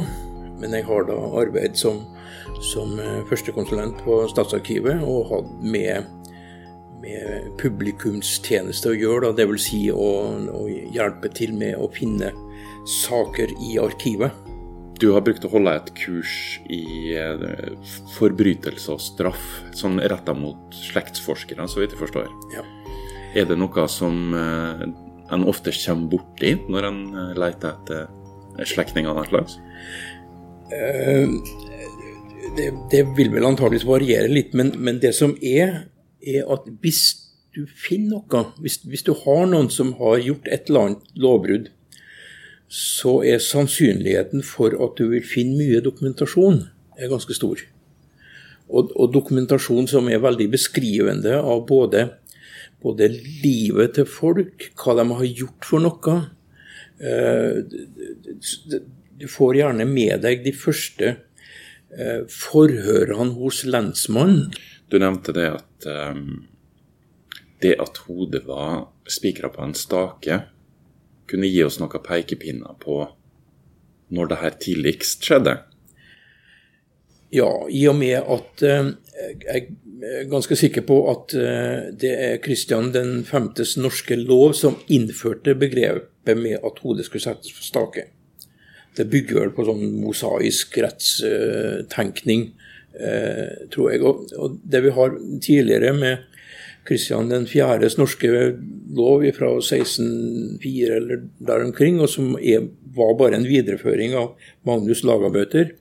men 0.62 0.72
jeg 0.72 0.88
har 0.88 1.04
da 1.10 1.18
arbeid 1.42 1.76
som, 1.76 2.00
som 2.72 2.96
eh, 3.04 3.20
førstekonsulent 3.28 4.00
på 4.06 4.22
Statsarkivet 4.32 5.04
og 5.04 5.28
hatt 5.34 5.52
med, 5.76 6.08
med 7.02 7.52
publikumstjeneste 7.62 8.92
å 8.92 8.98
gjøre. 8.98 9.34
Dvs. 9.38 9.70
Si 9.70 9.86
å, 9.94 10.12
å 10.54 10.66
hjelpe 10.68 11.32
til 11.36 11.56
med 11.58 11.78
å 11.78 11.90
finne 11.94 12.34
saker 12.88 13.52
i 13.64 13.78
arkivet. 13.82 14.46
Du 14.98 15.12
har 15.14 15.22
brukt 15.22 15.44
å 15.46 15.52
holde 15.52 15.76
et 15.78 15.90
kurs 16.00 16.32
i 16.74 17.14
eh, 17.14 17.44
forbrytelse 18.16 18.96
og 18.96 19.04
straff, 19.04 19.44
sånn 19.78 20.00
retta 20.10 20.34
mot 20.34 20.74
slektsforskere, 20.74 21.68
så 21.70 21.84
vidt 21.84 21.94
jeg 21.94 22.02
forstår. 22.02 22.32
Ja. 22.56 22.64
Er 23.38 23.46
det 23.46 23.60
noe 23.60 23.86
som 23.92 24.34
eh, 24.34 24.88
en 25.36 25.46
ofte 25.46 25.74
kommer 25.84 26.10
borti 26.16 26.56
når 26.66 26.90
en 26.90 27.02
eh, 27.14 27.36
leter 27.38 27.76
etter 27.76 28.66
slektninger 28.66 29.12
av 29.12 29.22
noe 29.22 29.30
slags? 29.30 29.60
Det, 32.58 32.72
det, 32.92 33.04
vil 33.16 33.30
vel 33.32 33.46
antageligvis 33.46 33.86
variere 33.88 34.32
litt, 34.32 34.58
men, 34.58 34.74
men, 34.82 34.98
det 35.04 35.14
som 35.16 35.36
er, 35.46 35.84
er 36.28 36.48
at 36.54 36.68
hvis 36.84 37.02
du 37.56 37.64
finner 37.66 38.20
noe, 38.20 38.44
hvis, 38.62 38.82
hvis 38.86 39.06
du 39.08 39.14
har 39.26 39.48
noen 39.50 39.72
som 39.74 39.96
har 40.02 40.20
gjort 40.22 40.50
et 40.52 40.70
eller 40.70 40.90
annet 40.90 41.18
lovbrudd, 41.18 41.72
så 42.68 43.22
er 43.24 43.40
sannsynligheten 43.42 44.44
for 44.46 44.76
at 44.76 45.00
du 45.00 45.08
vil 45.14 45.26
finne 45.26 45.58
mye 45.58 45.82
dokumentasjon, 45.84 46.66
er 47.00 47.12
ganske 47.12 47.36
stor. 47.38 47.62
Og, 48.68 48.92
og 49.00 49.14
dokumentasjon 49.16 49.88
som 49.88 50.10
er 50.12 50.24
veldig 50.24 50.50
beskrivende 50.52 51.38
av 51.40 51.64
både, 51.70 52.10
både, 52.84 53.08
livet 53.44 53.96
til 53.96 54.10
folk, 54.12 54.68
hva 54.76 54.98
de 55.00 55.08
har 55.14 55.30
gjort 55.30 55.70
for 55.70 55.86
noe. 55.86 56.18
Eh, 57.00 57.64
du 59.18 59.26
får 59.32 59.62
gjerne 59.62 59.88
med 59.88 60.20
deg 60.26 60.44
de 60.44 60.54
første 60.54 61.16
forhørene 62.32 63.38
hos 63.38 63.62
lensmannen. 63.66 64.52
Du 64.92 64.98
nevnte 65.00 65.34
det 65.36 65.48
at 65.56 65.88
um, 65.88 66.48
det 67.64 67.74
at 67.82 68.02
hodet 68.06 68.44
var 68.46 68.90
spikra 69.10 69.50
på 69.50 69.64
en 69.64 69.76
stake 69.78 70.42
kunne 71.28 71.50
gi 71.50 71.64
oss 71.66 71.80
noen 71.82 72.04
pekepinner 72.04 72.78
på 72.82 73.02
når 74.16 74.30
det 74.32 74.40
her 74.42 74.60
tidligst 74.62 75.26
skjedde? 75.28 75.58
Ja, 77.36 77.50
i 77.68 77.82
og 77.92 77.98
med 78.00 78.22
at 78.24 78.64
eh, 78.64 78.92
jeg 79.44 79.64
er 80.08 80.30
ganske 80.32 80.56
sikker 80.56 80.86
på 80.88 81.02
at 81.12 81.34
eh, 81.36 81.90
det 81.92 82.14
er 82.14 82.38
Kristian 82.44 82.94
5.s 83.28 83.76
norske 83.82 84.16
lov 84.22 84.56
som 84.56 84.78
innførte 84.88 85.58
begrepet 85.60 86.40
med 86.40 86.62
at 86.62 86.80
hodet 86.84 87.08
skulle 87.08 87.26
settes 87.26 87.52
på 87.52 87.66
stake. 87.66 88.06
Det 88.98 89.10
bygger 89.12 89.44
vel 89.44 89.54
på 89.56 89.66
sånn 89.68 89.84
mosaisk 90.02 90.78
rettstenkning, 90.84 92.50
eh, 92.98 93.68
tror 93.74 93.92
jeg. 93.94 94.04
Og 94.04 94.58
det 94.64 94.84
vi 94.86 94.96
har 94.98 95.18
tidligere 95.44 95.94
med 95.98 96.26
Kristian 96.88 97.32
4.s 97.48 97.98
norske 98.00 98.30
lov 98.96 99.26
fra 99.36 99.50
1604 99.60 100.96
eller 101.02 101.26
der 101.50 101.66
omkring, 101.66 102.00
og 102.00 102.10
som 102.12 102.38
er, 102.40 102.70
var 102.96 103.18
bare 103.20 103.40
en 103.40 103.48
videreføring 103.48 104.16
av 104.16 104.38
Magnus 104.68 105.04
Lagabøter, 105.08 105.74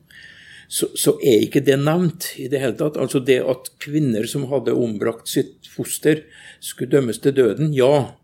så, 0.69 0.89
så, 0.99 1.15
er 1.23 1.45
ikke 1.45 1.63
det 1.63 1.77
nevnt 1.79 2.33
i 2.43 2.49
det 2.51 2.59
hele 2.59 2.75
tatt. 2.79 2.99
Altså 2.99 3.21
det 3.23 3.39
at 3.47 3.71
kvinner 3.83 4.27
som 4.27 4.49
hadde 4.51 4.75
ombrakt 4.75 5.31
sitt 5.31 5.69
foster, 5.71 6.25
skulle 6.59 6.91
dømmes 6.97 7.23
til 7.23 7.37
døden, 7.37 7.71
ja, 7.77 8.17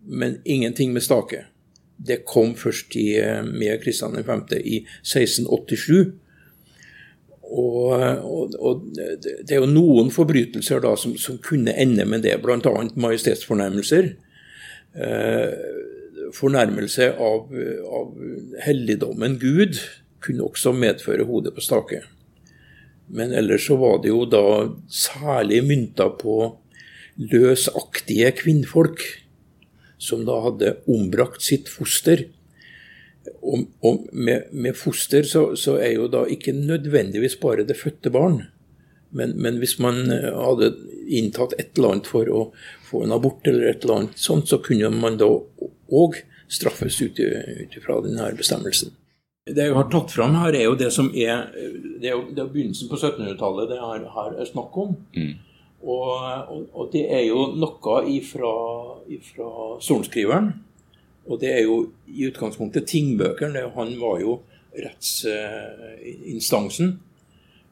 men 0.00 0.38
ingenting 0.48 0.94
med 0.96 1.04
stake. 1.04 1.44
Det 2.06 2.22
kom 2.28 2.54
først 2.56 2.96
i, 2.96 3.12
med 3.44 3.82
Kristian 3.82 4.16
5. 4.24 4.46
i 4.60 4.82
1687. 5.02 6.12
Og, 7.50 7.90
og, 8.24 8.54
og, 8.58 8.82
det 8.94 9.56
er 9.56 9.58
jo 9.58 9.68
noen 9.68 10.12
forbrytelser 10.14 10.82
da 10.84 10.94
som, 10.98 11.16
som 11.18 11.38
kunne 11.42 11.74
ende 11.74 12.06
med 12.06 12.22
det, 12.22 12.36
bl.a. 12.42 12.74
majestetsfornærmelser. 12.94 14.12
Eh, 14.94 15.50
fornærmelse 16.34 17.10
av, 17.18 17.50
av, 17.90 18.14
helligdommen 18.62 19.38
Gud 19.42 19.80
kunne 20.22 20.46
også 20.46 20.72
medføre 20.76 21.26
hodet 21.26 21.54
på 21.56 21.64
stake. 21.64 22.02
Men 23.10 23.34
ellers 23.34 23.66
så 23.66 23.78
var 23.80 23.98
det 24.02 24.12
jo 24.12 24.24
da 24.30 24.44
særlig 24.86 25.64
mynta 25.66 26.06
på 26.20 26.36
løsaktige 27.18 28.30
kvinnfolk, 28.38 29.02
som 30.00 30.24
da 30.24 30.38
hadde 30.46 30.78
ombrakt 30.90 31.44
sitt 31.44 31.68
foster 31.68 32.24
og, 33.42 33.66
og 33.84 34.06
med, 34.12 34.48
med, 34.52 34.76
foster 34.76 35.26
så, 35.28 35.50
så, 35.56 35.76
er 35.80 35.94
jo 35.96 36.08
da 36.12 36.24
ikke 36.28 36.54
nødvendigvis 36.56 37.36
bare 37.40 37.66
det 37.68 37.76
fødte 37.76 38.12
barn. 38.12 38.42
Men, 39.10 39.34
men, 39.42 39.58
hvis 39.58 39.78
man 39.82 40.06
eh, 40.12 40.30
hadde 40.30 40.72
inntatt 41.10 41.56
et 41.58 41.74
eller 41.76 41.96
annet 41.96 42.10
for 42.10 42.30
å 42.30 42.44
få 42.86 43.04
en 43.04 43.14
abort 43.14 43.46
eller 43.50 43.72
et 43.72 43.84
eller 43.84 44.04
annet 44.04 44.22
sånt, 44.22 44.48
så 44.48 44.60
kunne 44.62 44.92
man 44.94 45.18
da 45.20 45.28
òg 45.28 46.20
straffes 46.50 47.00
ut 47.02 47.18
ifra 47.20 48.00
denne 48.04 48.30
bestemmelsen. 48.38 48.94
Det 49.50 49.66
jeg 49.66 49.74
har 49.74 49.88
tatt 49.90 50.12
fram 50.14 50.36
her, 50.38 50.54
er 50.54 50.68
jo 50.68 50.76
det 50.78 50.90
som 50.94 51.08
er 51.16 51.48
Det 51.50 52.10
er 52.10 52.12
jo, 52.12 52.26
det 52.30 52.42
er 52.42 52.50
begynnelsen 52.52 52.90
på 52.90 52.98
1700-tallet 52.98 53.70
det 53.72 53.78
er, 53.80 54.04
her, 54.14 54.34
er 54.38 54.48
snakk 54.48 54.76
om. 54.78 54.94
Mm. 55.16 55.32
Og, 55.80 56.08
og, 56.12 56.64
og, 56.74 56.90
det 56.92 57.06
er 57.08 57.22
jo 57.24 57.46
noe 57.56 57.94
ifra, 58.12 58.50
ifra 59.08 59.46
sorenskriveren 59.80 60.50
og 61.30 61.38
det 61.40 61.52
er 61.52 61.60
jo 61.62 61.92
i 62.10 62.26
utgangspunktet 62.26 62.88
tingbøkene. 62.90 63.60
Han 63.76 64.00
var 64.00 64.20
jo 64.22 64.40
rettsinstansen 64.74 67.00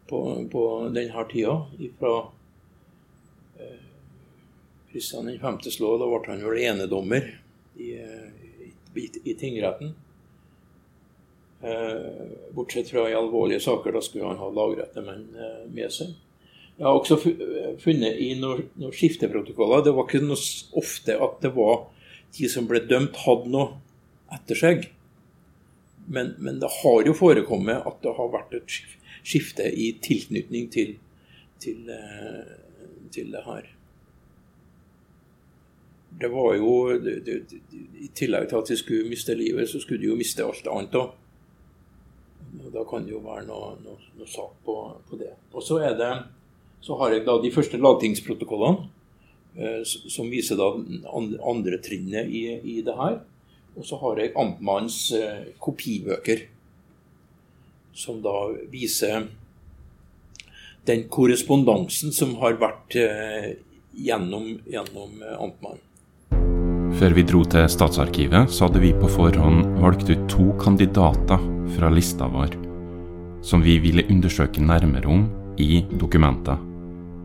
på, 0.08 0.48
på 0.52 0.90
denne 0.94 1.24
tida. 1.32 1.54
Fra 1.98 2.12
Kristian 4.92 5.28
eh, 5.32 5.40
5.s 5.40 5.80
lov, 5.82 5.98
da 5.98 6.06
ble 6.12 6.20
han 6.30 6.44
vel 6.44 6.58
enedommer 6.68 7.24
i, 7.78 7.80
i, 7.98 8.70
i 9.24 9.34
tingretten. 9.34 9.94
Eh, 11.58 12.26
bortsett 12.54 12.90
fra 12.92 13.10
i 13.10 13.18
alvorlige 13.18 13.60
saker, 13.64 13.92
da 13.96 14.00
skulle 14.04 14.28
han 14.30 14.38
ha 14.38 14.48
lagrette 14.54 15.00
eh, 15.02 15.66
med 15.66 15.90
seg. 15.94 16.14
Jeg 16.78 16.86
har 16.86 16.94
også 16.94 17.16
funnet 17.82 18.20
i 18.22 18.32
noen, 18.38 18.68
noen 18.78 18.94
skifteprotokoller 18.94 19.82
Det 19.82 19.94
var 19.96 20.06
ikke 20.06 20.22
noe 20.22 20.38
ofte 20.78 21.16
at 21.18 21.40
det 21.42 21.50
var 21.56 21.88
de 22.36 22.50
som 22.52 22.68
ble 22.68 22.82
dømt, 22.84 23.16
hadde 23.24 23.50
noe 23.50 23.78
etter 24.36 24.58
seg. 24.58 24.84
Men, 26.12 26.34
men, 26.38 26.60
det 26.60 26.68
har 26.82 27.08
jo 27.08 27.16
forekommet 27.16 27.88
at 27.88 28.02
det 28.04 28.12
har 28.18 28.28
vært 28.34 28.52
et 28.58 28.76
skifte 29.26 29.64
i 29.64 29.90
tilknytning 30.04 30.68
til, 30.72 30.94
til, 31.64 31.88
eh, 31.88 32.52
til 33.16 33.32
det 33.32 33.42
her. 33.48 33.72
det 36.20 36.28
var 36.28 36.54
jo 36.54 36.98
det, 36.98 37.20
det, 37.24 37.42
I 38.00 38.08
tillegg 38.14 38.48
til 38.48 38.58
at 38.58 38.70
de 38.70 38.76
skulle 38.76 39.08
miste 39.10 39.34
livet, 39.34 39.68
så 39.70 39.80
skulle 39.80 40.02
de 40.02 40.10
jo 40.10 40.18
miste 40.18 40.44
alt 40.44 40.66
annet 40.66 40.96
òg. 40.98 41.12
Da 42.74 42.82
kan 42.88 43.04
det 43.06 43.12
jo 43.12 43.20
være 43.22 43.44
noe, 43.46 43.74
noe, 43.84 44.00
noe 44.18 44.28
sak 44.28 44.56
på, 44.64 44.74
på, 45.08 45.18
det. 45.20 45.30
Og 45.52 45.62
så 45.62 45.78
er 45.84 45.94
det 45.98 46.10
så 46.80 46.98
har 47.00 47.14
jeg 47.14 47.26
da 47.26 47.38
de 47.42 47.50
første 47.54 47.80
lagtingsprotokollene, 47.80 48.86
eh, 49.58 49.82
som 49.84 50.30
viser 50.30 50.58
da 50.58 50.70
andre, 51.18 51.80
trinnet 51.84 52.30
i, 52.30 52.44
i, 52.62 52.78
det 52.86 52.94
her. 52.98 53.20
Og 53.78 53.86
så 53.86 53.98
har 54.02 54.20
jeg 54.22 54.34
amtmannens 54.38 55.00
eh, 55.16 55.50
kopibøker, 55.62 56.46
som 57.98 58.22
da 58.22 58.34
viser 58.70 59.26
den 60.88 61.04
korrespondansen 61.12 62.14
som 62.14 62.36
har 62.42 62.56
vært 62.60 62.96
eh, 62.96 63.50
gjennom, 63.98 64.54
gjennom 64.70 65.20
amtmannen. 65.36 65.84
Før 66.98 67.12
vi 67.14 67.22
dro 67.26 67.42
til 67.46 67.66
Statsarkivet, 67.70 68.48
så 68.50 68.66
hadde 68.66 68.80
vi 68.82 68.94
på 68.96 69.10
forhånd 69.12 69.76
valgt 69.82 70.08
ut 70.08 70.24
to 70.30 70.48
kandidater 70.58 71.42
fra 71.76 71.90
lista 71.92 72.26
vår, 72.32 72.56
som 73.44 73.62
vi 73.62 73.76
ville 73.82 74.06
undersøke 74.08 74.64
nærmere 74.64 75.12
om 75.12 75.28
i 75.60 75.84
dokumenter. 76.00 76.67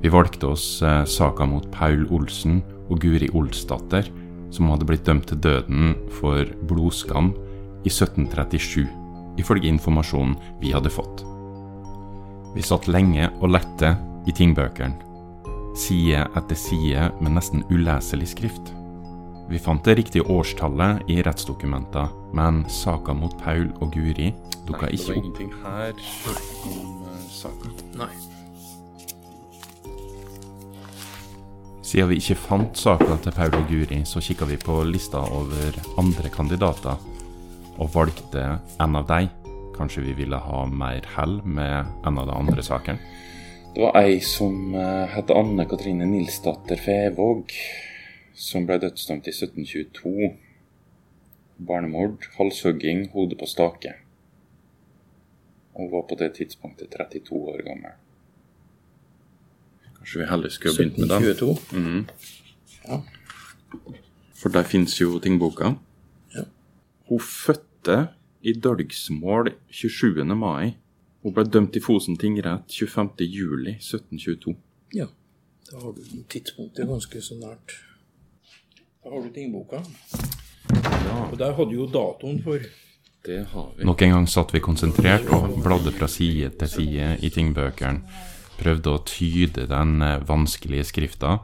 Vi 0.03 0.09
valgte 0.09 0.47
oss 0.51 0.81
eh, 0.81 1.05
saka 1.05 1.45
mot 1.47 1.69
Paul 1.71 2.03
Olsen 2.11 2.59
og 2.91 2.99
Guri 2.99 3.29
Olsdatter, 3.31 4.09
som 4.51 4.67
hadde 4.67 4.87
blitt 4.89 5.05
dømt 5.07 5.29
til 5.31 5.39
døden 5.39 5.93
for 6.17 6.43
blodskam 6.67 7.31
i 7.87 7.91
1737, 7.91 8.83
ifølge 9.39 9.71
informasjonen 9.71 10.35
vi 10.59 10.73
hadde 10.75 10.91
fått. 10.91 11.23
Vi 12.53 12.65
satt 12.67 12.89
lenge 12.91 13.31
og 13.39 13.55
lette 13.55 13.93
i 14.27 14.35
tingbøkene, 14.35 14.99
side 15.79 16.27
etter 16.35 16.59
side 16.59 17.07
med 17.23 17.37
nesten 17.39 17.63
uleselig 17.71 18.33
skrift. 18.35 18.75
Vi 19.47 19.59
fant 19.59 19.87
det 19.87 19.95
riktige 20.01 20.27
årstallet 20.27 21.07
i 21.11 21.21
rettsdokumenter, 21.23 22.11
men 22.35 22.65
saka 22.67 23.15
mot 23.15 23.39
Paul 23.39 23.71
og 23.79 23.95
Guri 23.95 24.33
dukka 24.67 24.91
ikke 24.91 24.91
opp. 24.91 24.91
Nei, 24.91 24.93
det 24.99 25.07
var 25.07 25.23
ingenting 25.23 25.57
her 25.63 26.05
om 26.67 27.03
uh, 27.07 27.19
saka. 27.31 27.75
Nei. 28.03 28.32
Siden 31.93 32.09
vi 32.09 32.15
ikke 32.17 32.39
fant 32.41 32.79
saka 32.81 33.19
til 33.21 33.35
Paul 33.37 33.53
og 33.53 33.67
Guri, 33.69 33.99
så 34.09 34.17
kikka 34.17 34.47
vi 34.49 34.55
på 34.57 34.79
lista 34.89 35.19
over 35.29 35.75
andre 36.01 36.31
kandidater, 36.33 36.97
og 37.77 37.91
valgte 37.93 38.45
en 38.81 38.97
av 38.97 39.05
dem. 39.11 39.27
Kanskje 39.75 40.01
vi 40.07 40.15
ville 40.17 40.39
ha 40.41 40.63
mer 40.65 41.05
hell 41.13 41.35
med 41.45 41.91
en 42.01 42.17
av 42.17 42.31
de 42.31 42.33
andre 42.33 42.65
sakene. 42.65 42.97
Det 43.75 43.85
var 43.85 43.99
ei 44.01 44.17
som 44.25 44.73
uh, 44.73 45.05
het 45.13 45.29
Anne 45.37 45.67
Katrine 45.69 46.07
Nilsdatter 46.09 46.81
Fevåg, 46.81 47.53
som 48.33 48.65
ble 48.65 48.79
dødsdømt 48.81 49.29
i 49.29 49.35
1722. 49.37 50.31
Barnemord, 51.61 52.25
halshugging, 52.39 53.11
hode 53.13 53.37
på 53.37 53.51
stake. 53.53 53.93
Hun 55.77 55.93
var 55.93 56.09
på 56.09 56.17
det 56.17 56.33
tidspunktet 56.41 56.89
32 56.97 57.43
år 57.53 57.61
gammel. 57.69 57.93
Kanskje 60.03 60.19
vi 60.19 60.25
heller 60.29 60.49
skulle 60.49 60.75
begynt 60.77 60.97
med 60.97 61.07
den? 61.09 61.23
1722. 61.23 61.79
Mhm. 61.79 62.07
Ja. 62.87 62.97
For 64.35 64.49
der 64.49 64.63
finnes 64.67 65.01
jo 65.01 65.19
tingboka. 65.19 65.73
Ja. 66.35 66.43
Hun 67.07 67.19
fødte 67.19 68.07
i 68.41 68.53
Dølgsmål 68.53 69.53
27. 69.71 70.25
mai. 70.35 70.73
Hun 71.23 71.33
ble 71.33 71.45
dømt 71.47 71.75
i 71.75 71.79
Fosen 71.79 72.17
tingrett 72.19 72.67
25. 72.67 73.09
juli 73.31 73.77
1722. 73.79 74.55
ja. 74.93 75.05
Da 75.71 75.79
har 75.79 75.91
du 75.95 76.01
tidspunktet 76.29 76.87
ganske 76.87 77.21
så 77.21 77.33
nært. 77.39 77.71
Da 79.03 79.09
har 79.09 79.23
du 79.23 79.29
tingboka. 79.33 79.79
Og 81.31 81.39
der 81.39 81.53
hadde 81.55 81.69
du 81.71 81.75
jo 81.79 81.87
datoen 81.87 82.43
for 82.43 82.59
Det 83.25 83.45
har 83.47 83.71
vi. 83.77 83.85
Nok 83.85 84.01
en 84.01 84.09
gang 84.09 84.27
satt 84.29 84.53
vi 84.53 84.59
konsentrert 84.59 85.25
og 85.31 85.63
bladde 85.63 85.91
fra 85.95 86.07
side 86.07 86.49
til 86.59 86.67
side 86.67 87.17
i 87.21 87.29
tingbøkene. 87.29 88.01
Prøvde 88.59 88.93
å 88.93 89.01
tyde 89.07 89.65
den 89.69 90.01
eh, 90.05 90.21
vanskelige 90.27 90.87
skrifta, 90.91 91.39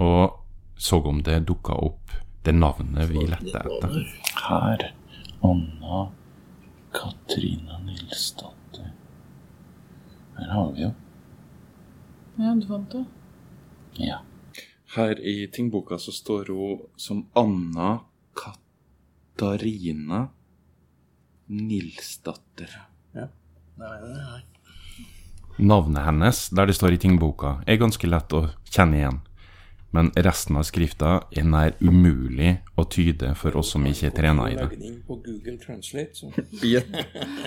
og 0.00 0.40
så 0.80 0.98
om 1.06 1.20
det 1.22 1.44
dukka 1.48 1.76
opp 1.86 2.14
det 2.44 2.52
navnet 2.56 3.08
vi 3.10 3.24
lette 3.28 3.60
etter. 3.60 3.98
Her. 4.44 4.90
Anna 5.44 6.00
Katrina 6.92 7.78
Nilsdatter. 7.84 8.92
Her 10.36 10.52
har 10.52 10.72
vi 10.72 10.84
jo. 10.86 10.92
Ja, 12.36 12.54
du 12.58 12.66
fant 12.68 12.90
det? 12.92 13.04
Ja. 14.02 14.22
Her 14.96 15.20
i 15.20 15.46
tingboka 15.52 15.98
så 15.98 16.12
står 16.12 16.50
hun 16.52 16.82
som 16.96 17.26
Anna 17.32 17.98
Katarina 18.36 20.26
Nilsdatter. 21.46 22.80
Ja. 23.12 23.28
Nei, 23.78 23.94
nei, 24.00 24.16
nei. 24.18 24.53
Navnet 25.56 26.02
hennes, 26.04 26.48
der 26.50 26.66
det 26.66 26.74
står 26.74 26.96
i 26.96 26.98
tingboka, 26.98 27.60
er 27.66 27.78
ganske 27.78 28.08
lett 28.10 28.32
å 28.34 28.48
kjenne 28.70 28.96
igjen. 28.98 29.20
Men 29.94 30.08
resten 30.18 30.56
av 30.58 30.64
skrifta 30.66 31.20
er 31.30 31.44
nær 31.46 31.76
umulig 31.78 32.56
å 32.74 32.82
tyde 32.90 33.30
for 33.38 33.54
oss 33.60 33.70
som 33.76 33.84
ikke 33.86 34.08
er 34.08 34.16
trena 34.16 34.48
i 34.50 34.56
det. 34.58 34.66
På 35.06 35.20
Google 35.22 35.54
Translate. 35.62 36.32
Ja, 36.66 36.80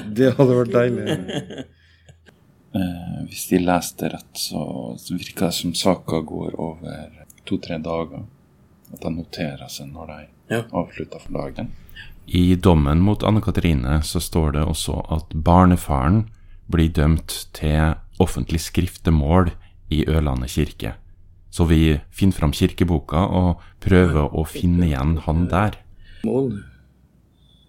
det 0.08 0.30
hadde 0.38 0.62
vært 0.62 0.76
deilig. 0.78 1.18
Eh, 2.78 3.22
hvis 3.26 3.46
de 3.50 3.58
leste 3.64 4.10
rett, 4.12 4.34
så, 4.38 4.60
så 5.00 5.16
virker 5.16 5.48
det 5.48 5.56
som 5.56 5.72
saka 5.74 6.20
går 6.28 6.58
over 6.62 7.14
to-tre 7.48 7.78
dager. 7.82 8.26
At 8.94 9.02
de 9.02 9.12
noterer 9.16 9.72
seg 9.72 9.88
når 9.96 10.12
de 10.12 10.18
Ja. 10.52 10.60
avslutter 10.76 11.24
for 11.24 11.32
dagen. 11.40 11.72
I 12.28 12.56
dommen 12.60 13.00
mot 13.02 13.24
Anne 13.24 13.42
Katrine 13.42 14.02
så 14.04 14.20
står 14.22 14.52
det 14.60 14.66
også 14.68 15.00
at 15.16 15.32
barnefaren 15.34 16.26
blir 16.72 16.90
dømt 16.94 17.48
til 17.56 17.96
offentlig 18.20 18.60
skriftemål 18.66 19.52
i 19.94 20.04
Ørlandet 20.10 20.50
kirke. 20.52 20.96
Så 21.52 21.66
vi 21.70 22.00
finner 22.12 22.36
fram 22.36 22.52
kirkeboka 22.54 23.22
og 23.40 23.62
prøver 23.82 24.34
å 24.36 24.44
finne 24.46 24.90
igjen 24.90 25.16
han 25.26 25.46
der. 25.52 25.78
Mål. 26.28 26.52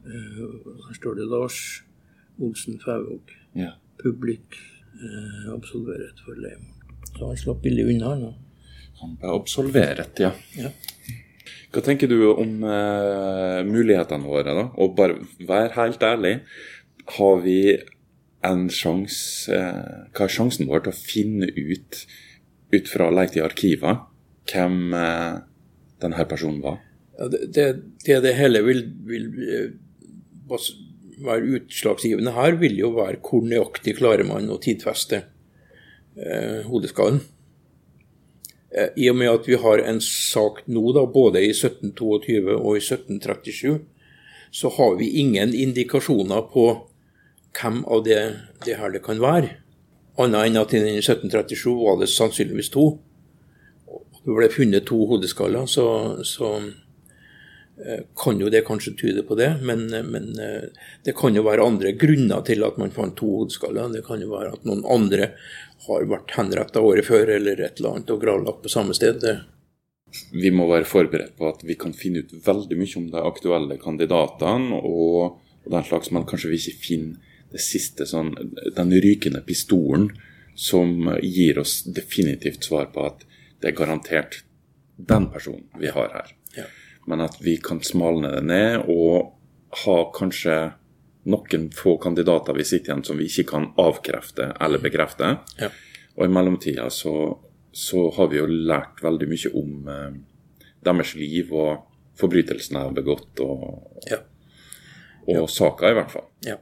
Eh, 0.09 0.43
Her 0.89 0.97
står 0.99 1.15
det 1.21 1.29
Lars 1.31 1.59
Olsen 2.41 2.79
Fævåg. 2.83 3.33
Ja. 3.57 3.73
Publikk. 4.03 4.59
eh, 4.99 5.53
absolveret 5.55 6.19
for 6.25 6.35
leimål. 6.35 6.75
Så 7.15 7.27
han 7.29 7.37
slapp 7.39 7.63
billig 7.63 7.85
unna. 7.93 8.15
nå. 8.19 8.35
Han 9.01 9.13
ble 9.21 9.29
absolveret, 9.31 10.19
ja. 10.19 10.33
Ja. 10.59 10.71
Hva 11.73 11.83
tenker 11.85 12.09
du 12.11 12.17
om 12.33 12.65
eh, 12.65 13.63
mulighetene 13.69 14.25
våre, 14.27 14.55
da? 14.57 14.65
Og 14.81 14.97
bare 14.97 15.21
vær 15.47 15.71
helt 15.77 16.03
ærlig. 16.03 16.41
Har 17.19 17.37
vi 17.45 17.77
en 18.47 18.69
sjanse 18.71 19.55
eh, 19.55 20.09
Hva 20.15 20.27
er 20.27 20.33
sjansen 20.33 20.69
vår 20.71 20.85
til 20.85 20.95
å 20.95 20.99
finne 20.99 21.49
ut, 21.51 22.03
ut 22.75 22.91
fra 22.91 23.09
å 23.09 23.15
lete 23.15 23.41
i 23.41 23.45
arkiver, 23.45 24.03
hvem 24.49 24.95
eh, 24.95 25.41
denne 26.03 26.29
personen 26.31 26.61
var? 26.65 26.79
Ja, 27.19 27.31
det, 27.33 27.49
det, 27.55 27.67
det 28.07 28.21
det 28.25 28.37
hele 28.39 28.63
vil, 28.67 28.85
vil 29.09 29.27
eh, 29.43 30.69
være 31.25 31.59
utslagsgivende 31.59 32.37
her, 32.37 32.59
vil 32.61 32.79
jo 32.79 32.93
være 32.97 33.21
hvor 33.25 33.43
nøyaktig 33.43 33.99
klarer 33.99 34.27
man 34.29 34.49
å 34.53 34.61
tidfeste 34.63 35.25
eh, 36.19 36.63
hodeskallen. 36.69 37.21
Eh, 38.71 38.93
I 38.97 39.11
og 39.11 39.19
med 39.19 39.33
at 39.33 39.49
vi 39.51 39.59
har 39.59 39.83
en 39.83 40.01
sak 40.05 40.63
nå, 40.71 40.85
da, 40.97 41.07
både 41.11 41.43
i 41.43 41.51
1722 41.55 42.55
og 42.55 42.77
i 42.77 42.85
1737, 42.85 43.81
så 44.55 44.71
har 44.79 44.97
vi 45.01 45.11
ingen 45.21 45.53
indikasjoner 45.53 46.47
på 46.53 46.71
hvem 47.59 47.83
av 47.87 48.05
det, 48.07 48.21
det 48.65 48.79
her 48.79 48.93
det 48.95 49.03
kan 49.05 49.21
være. 49.23 49.57
Annet 50.19 50.49
enn 50.49 50.59
at 50.59 50.75
i 50.75 50.83
1737 50.99 51.71
var 51.79 52.01
det 52.01 52.11
sannsynligvis 52.11 52.73
to. 52.75 52.89
Og 53.89 54.19
Det 54.25 54.37
ble 54.37 54.51
funnet 54.53 54.87
to 54.89 54.99
hodeskaller, 55.09 55.69
så, 55.71 55.87
så 56.27 56.57
eh, 56.59 58.03
kan 58.19 58.41
jo 58.43 58.51
det 58.53 58.65
kanskje 58.67 58.97
tyde 58.99 59.23
på 59.27 59.39
det. 59.39 59.53
Men, 59.63 59.87
men 60.11 60.33
eh, 60.43 60.89
det 61.07 61.15
kan 61.19 61.39
jo 61.39 61.47
være 61.47 61.67
andre 61.67 61.95
grunner 61.99 62.43
til 62.47 62.67
at 62.67 62.81
man 62.83 62.95
fant 62.95 63.17
to 63.19 63.31
hodeskaller. 63.41 63.93
Det 63.95 64.03
kan 64.07 64.23
jo 64.25 64.33
være 64.35 64.57
at 64.59 64.67
noen 64.69 64.83
andre 64.91 65.33
har 65.87 66.11
vært 66.11 66.35
henrettet 66.37 66.83
året 66.83 67.07
før 67.07 67.31
eller 67.39 67.63
et 67.63 67.79
eller 67.79 67.95
annet 67.95 68.13
og 68.13 68.21
gravlagt 68.27 68.65
på 68.65 68.73
samme 68.73 68.97
sted. 68.99 69.23
Vi 70.35 70.51
må 70.51 70.67
være 70.69 70.89
forberedt 70.89 71.37
på 71.39 71.47
at 71.49 71.63
vi 71.69 71.79
kan 71.79 71.95
finne 71.97 72.25
ut 72.25 72.35
veldig 72.45 72.77
mye 72.81 72.99
om 73.01 73.09
de 73.13 73.25
aktuelle 73.31 73.79
kandidatene 73.81 74.83
og, 74.83 75.39
den 75.69 75.85
slags, 75.85 76.11
men 76.17 76.25
kanskje 76.29 76.49
vi 76.49 76.59
ikke 76.63 76.81
finner 76.81 77.28
det 77.53 77.61
siste, 77.65 78.07
sånn, 78.07 78.35
den 78.77 78.93
rykende 79.01 79.41
pistolen 79.47 80.11
som 80.59 81.07
gir 81.23 81.59
oss 81.63 81.83
definitivt 81.85 82.65
svar 82.67 82.91
på 82.93 83.07
at 83.07 83.25
det 83.63 83.71
er 83.71 83.79
garantert 83.79 84.43
den 84.99 85.29
personen 85.31 85.69
vi 85.79 85.91
har 85.95 86.11
her. 86.13 86.33
Ja. 86.57 86.67
Men 87.07 87.23
at 87.25 87.39
vi 87.41 87.57
kan 87.63 87.81
smalne 87.87 88.33
det 88.35 88.43
ned 88.45 88.85
og 88.91 89.35
ha 89.85 89.97
kanskje 90.17 90.59
noen 91.29 91.69
få 91.77 91.97
kandidater 92.01 92.57
vi 92.57 92.65
sitter 92.67 92.93
igjen 92.93 93.05
som 93.05 93.19
vi 93.21 93.29
ikke 93.29 93.47
kan 93.53 93.69
avkrefte 93.81 94.51
eller 94.61 94.83
bekrefte. 94.83 95.37
Ja. 95.61 95.71
Og 96.19 96.25
i 96.27 96.33
mellomtida 96.33 96.89
så, 96.91 97.15
så 97.73 98.09
har 98.17 98.31
vi 98.33 98.41
jo 98.41 98.47
lært 98.49 99.03
veldig 99.05 99.29
mye 99.31 99.53
om 99.61 99.91
eh, 99.93 100.17
deres 100.85 101.15
liv 101.19 101.53
og 101.55 101.85
forbrytelsene 102.19 102.81
de 102.81 102.89
har 102.89 102.97
begått, 102.97 103.41
og, 103.45 104.01
Ja. 104.11 104.19
og 105.37 105.47
saka, 105.53 105.91
i 105.93 105.95
hvert 105.95 106.11
fall. 106.11 106.27
Ja. 106.47 106.57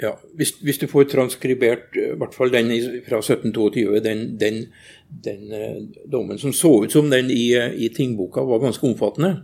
Ja. 0.00 0.14
Hvis, 0.36 0.54
hvis 0.64 0.80
du 0.80 0.86
får 0.88 1.10
transkribert 1.12 1.96
eh, 1.98 2.14
i 2.14 2.18
hvert 2.20 2.36
fall 2.36 2.52
den 2.52 2.70
fra 3.06 3.20
1722, 3.20 4.00
den, 4.04 4.24
den, 4.40 4.62
den 5.24 5.52
eh, 5.52 5.80
dommen 6.10 6.40
som 6.40 6.54
så 6.56 6.72
ut 6.84 6.94
som 6.94 7.10
den 7.12 7.30
i, 7.30 7.50
eh, 7.58 7.74
i 7.76 7.90
tingboka 7.94 8.44
var 8.48 8.64
ganske 8.64 8.86
omfattende, 8.86 9.40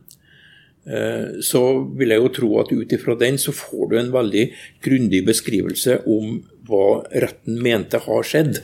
så 1.43 1.61
vil 1.99 2.13
jeg 2.15 2.23
jo 2.23 2.29
tro 2.31 2.49
at 2.61 2.69
ut 2.71 2.93
ifra 2.95 3.17
den 3.19 3.41
så 3.43 3.51
får 3.51 3.89
du 3.91 3.97
en 3.99 4.13
veldig 4.15 4.45
grundig 4.87 5.25
beskrivelse 5.27 5.97
om 6.07 6.37
hva 6.69 7.01
retten 7.11 7.59
mente 7.59 7.99
har 8.05 8.23
skjedd. 8.23 8.61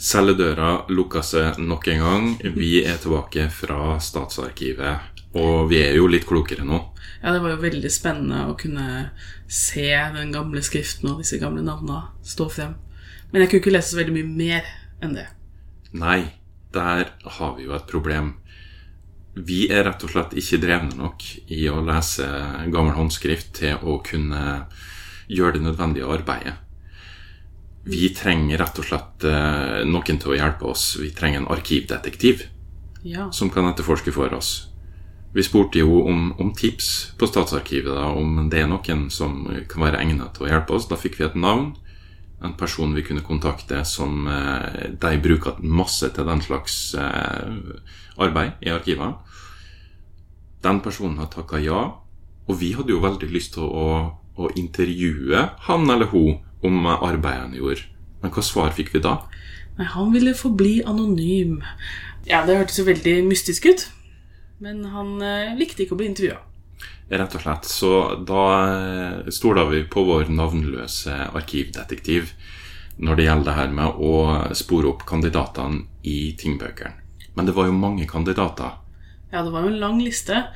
Celledøra 0.00 0.86
lukka 0.88 1.20
seg 1.20 1.60
nok 1.60 1.90
en 1.92 2.06
gang. 2.06 2.32
Vi 2.56 2.78
er 2.80 2.96
tilbake 3.02 3.50
fra 3.52 3.98
Statsarkivet. 4.00 5.15
Og 5.36 5.68
vi 5.70 5.80
er 5.82 5.96
jo 5.98 6.08
litt 6.10 6.26
klokere 6.28 6.64
nå. 6.66 6.78
Ja, 7.22 7.32
det 7.34 7.40
var 7.42 7.54
jo 7.54 7.62
veldig 7.64 7.90
spennende 7.90 8.44
å 8.50 8.56
kunne 8.58 9.10
se 9.50 9.88
den 10.14 10.32
gamle 10.34 10.62
skriften 10.64 11.10
og 11.12 11.22
disse 11.22 11.38
gamle 11.42 11.64
navnene 11.66 12.02
stå 12.26 12.48
frem. 12.52 12.74
Men 13.32 13.42
jeg 13.42 13.50
kunne 13.50 13.62
ikke 13.64 13.74
lese 13.74 13.92
så 13.94 14.00
veldig 14.00 14.14
mye 14.16 14.32
mer 14.38 14.68
enn 15.04 15.16
det. 15.16 15.26
Nei, 15.96 16.20
der 16.74 17.10
har 17.38 17.56
vi 17.56 17.66
jo 17.66 17.74
et 17.76 17.88
problem. 17.90 18.34
Vi 19.36 19.66
er 19.72 19.84
rett 19.84 20.04
og 20.06 20.12
slett 20.14 20.36
ikke 20.38 20.60
drevne 20.62 20.96
nok 20.96 21.24
i 21.52 21.66
å 21.68 21.82
lese 21.84 22.26
gammel 22.72 22.94
håndskrift 22.96 23.50
til 23.58 23.82
å 23.82 23.98
kunne 24.06 24.44
gjøre 25.28 25.58
det 25.58 25.64
nødvendige 25.66 26.08
arbeidet. 26.08 26.54
Vi 27.86 28.08
trenger 28.16 28.58
rett 28.62 28.78
og 28.82 28.86
slett 28.88 29.26
eh, 29.28 29.82
noen 29.86 30.18
til 30.22 30.32
å 30.32 30.38
hjelpe 30.38 30.70
oss. 30.72 30.96
Vi 30.98 31.12
trenger 31.14 31.42
en 31.42 31.50
arkivdetektiv 31.54 32.46
Ja. 33.06 33.28
som 33.30 33.50
kan 33.50 33.68
etterforske 33.68 34.10
for 34.14 34.32
oss. 34.34 34.68
Vi 35.34 35.44
spurte 35.44 35.82
jo 35.82 36.02
om, 36.08 36.30
om 36.40 36.52
tips 36.56 37.12
på 37.18 37.26
Statsarkivet, 37.28 37.92
da, 37.92 38.06
om 38.08 38.46
det 38.50 38.62
er 38.62 38.70
noen 38.70 39.08
som 39.12 39.42
kan 39.68 39.84
være 39.84 40.00
egnet 40.00 40.36
til 40.36 40.46
å 40.46 40.52
hjelpe 40.52 40.76
oss. 40.76 40.88
Da 40.88 40.96
fikk 41.00 41.18
vi 41.20 41.26
et 41.26 41.36
navn, 41.36 41.74
en 42.44 42.54
person 42.56 42.94
vi 42.96 43.04
kunne 43.04 43.24
kontakte 43.24 43.82
som 43.88 44.26
eh, 44.28 44.92
de 44.96 45.12
bruker 45.20 45.60
masse 45.60 46.08
til 46.14 46.28
den 46.28 46.42
slags 46.44 46.94
eh, 47.00 47.58
arbeid 48.16 48.64
i 48.64 48.72
arkivene. 48.72 49.18
Den 50.64 50.80
personen 50.84 51.20
har 51.20 51.28
takka 51.32 51.60
ja, 51.62 51.82
og 52.46 52.60
vi 52.60 52.72
hadde 52.76 52.94
jo 52.94 53.02
veldig 53.02 53.28
lyst 53.32 53.56
til 53.56 53.66
å, 53.66 53.88
å 54.36 54.50
intervjue 54.58 55.42
han 55.68 55.90
eller 55.90 56.10
hun 56.12 56.40
om 56.64 56.88
arbeidet 56.96 57.44
han 57.44 57.56
gjorde. 57.56 57.90
Men 58.22 58.32
hva 58.32 58.44
svar 58.44 58.72
fikk 58.74 58.94
vi 58.94 59.02
da? 59.04 59.18
Nei, 59.76 59.88
han 59.92 60.12
ville 60.14 60.32
forbli 60.34 60.78
anonym. 60.88 61.60
Ja, 62.26 62.42
det 62.46 62.56
hørtes 62.58 62.80
jo 62.80 62.86
veldig 62.88 63.18
mystisk 63.28 63.68
ut. 63.68 63.86
Men 64.58 64.84
han 64.92 65.16
eh, 65.22 65.56
likte 65.58 65.84
ikke 65.84 65.96
å 65.96 66.00
bli 66.00 66.10
intervjua. 66.12 66.38
Rett 67.08 67.34
og 67.38 67.42
slett. 67.42 67.68
Så 67.70 67.90
da 68.26 68.44
stola 69.30 69.64
vi 69.70 69.84
på 69.88 70.02
vår 70.08 70.32
navnløse 70.32 71.14
arkivdetektiv 71.38 72.32
når 72.96 73.18
det 73.18 73.26
gjelder 73.26 73.46
det 73.50 73.56
her 73.58 73.74
med 73.76 74.00
å 74.00 74.12
spore 74.56 74.90
opp 74.90 75.04
kandidatene 75.08 75.84
i 76.08 76.32
tingbøkene. 76.38 77.04
Men 77.36 77.48
det 77.48 77.52
var 77.52 77.68
jo 77.68 77.76
mange 77.76 78.06
kandidater. 78.08 78.78
Ja, 79.30 79.42
det 79.44 79.52
var 79.52 79.66
jo 79.66 79.74
en 79.74 79.80
lang 79.80 79.98
liste, 80.00 80.46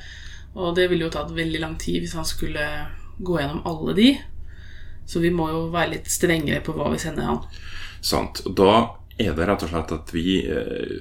og 0.57 0.73
det 0.75 0.87
ville 0.89 1.05
jo 1.05 1.13
tatt 1.13 1.33
veldig 1.35 1.61
lang 1.61 1.75
tid 1.79 2.01
hvis 2.01 2.15
han 2.17 2.25
skulle 2.25 2.65
gå 3.21 3.37
gjennom 3.37 3.61
alle 3.69 3.93
de. 3.93 4.09
Så 5.05 5.21
vi 5.21 5.29
må 5.33 5.49
jo 5.51 5.67
være 5.73 5.97
litt 5.97 6.09
strengere 6.09 6.63
på 6.65 6.73
hva 6.73 6.89
vi 6.93 7.01
sender 7.01 7.27
han. 7.29 7.41
Sant? 8.01 8.41
Og 8.47 8.55
da 8.57 8.71
er 9.21 9.35
det 9.37 9.45
rett 9.45 9.65
og 9.67 9.73
slett 9.73 9.93
at 9.93 10.13
vi 10.15 10.39
eh, 10.49 10.97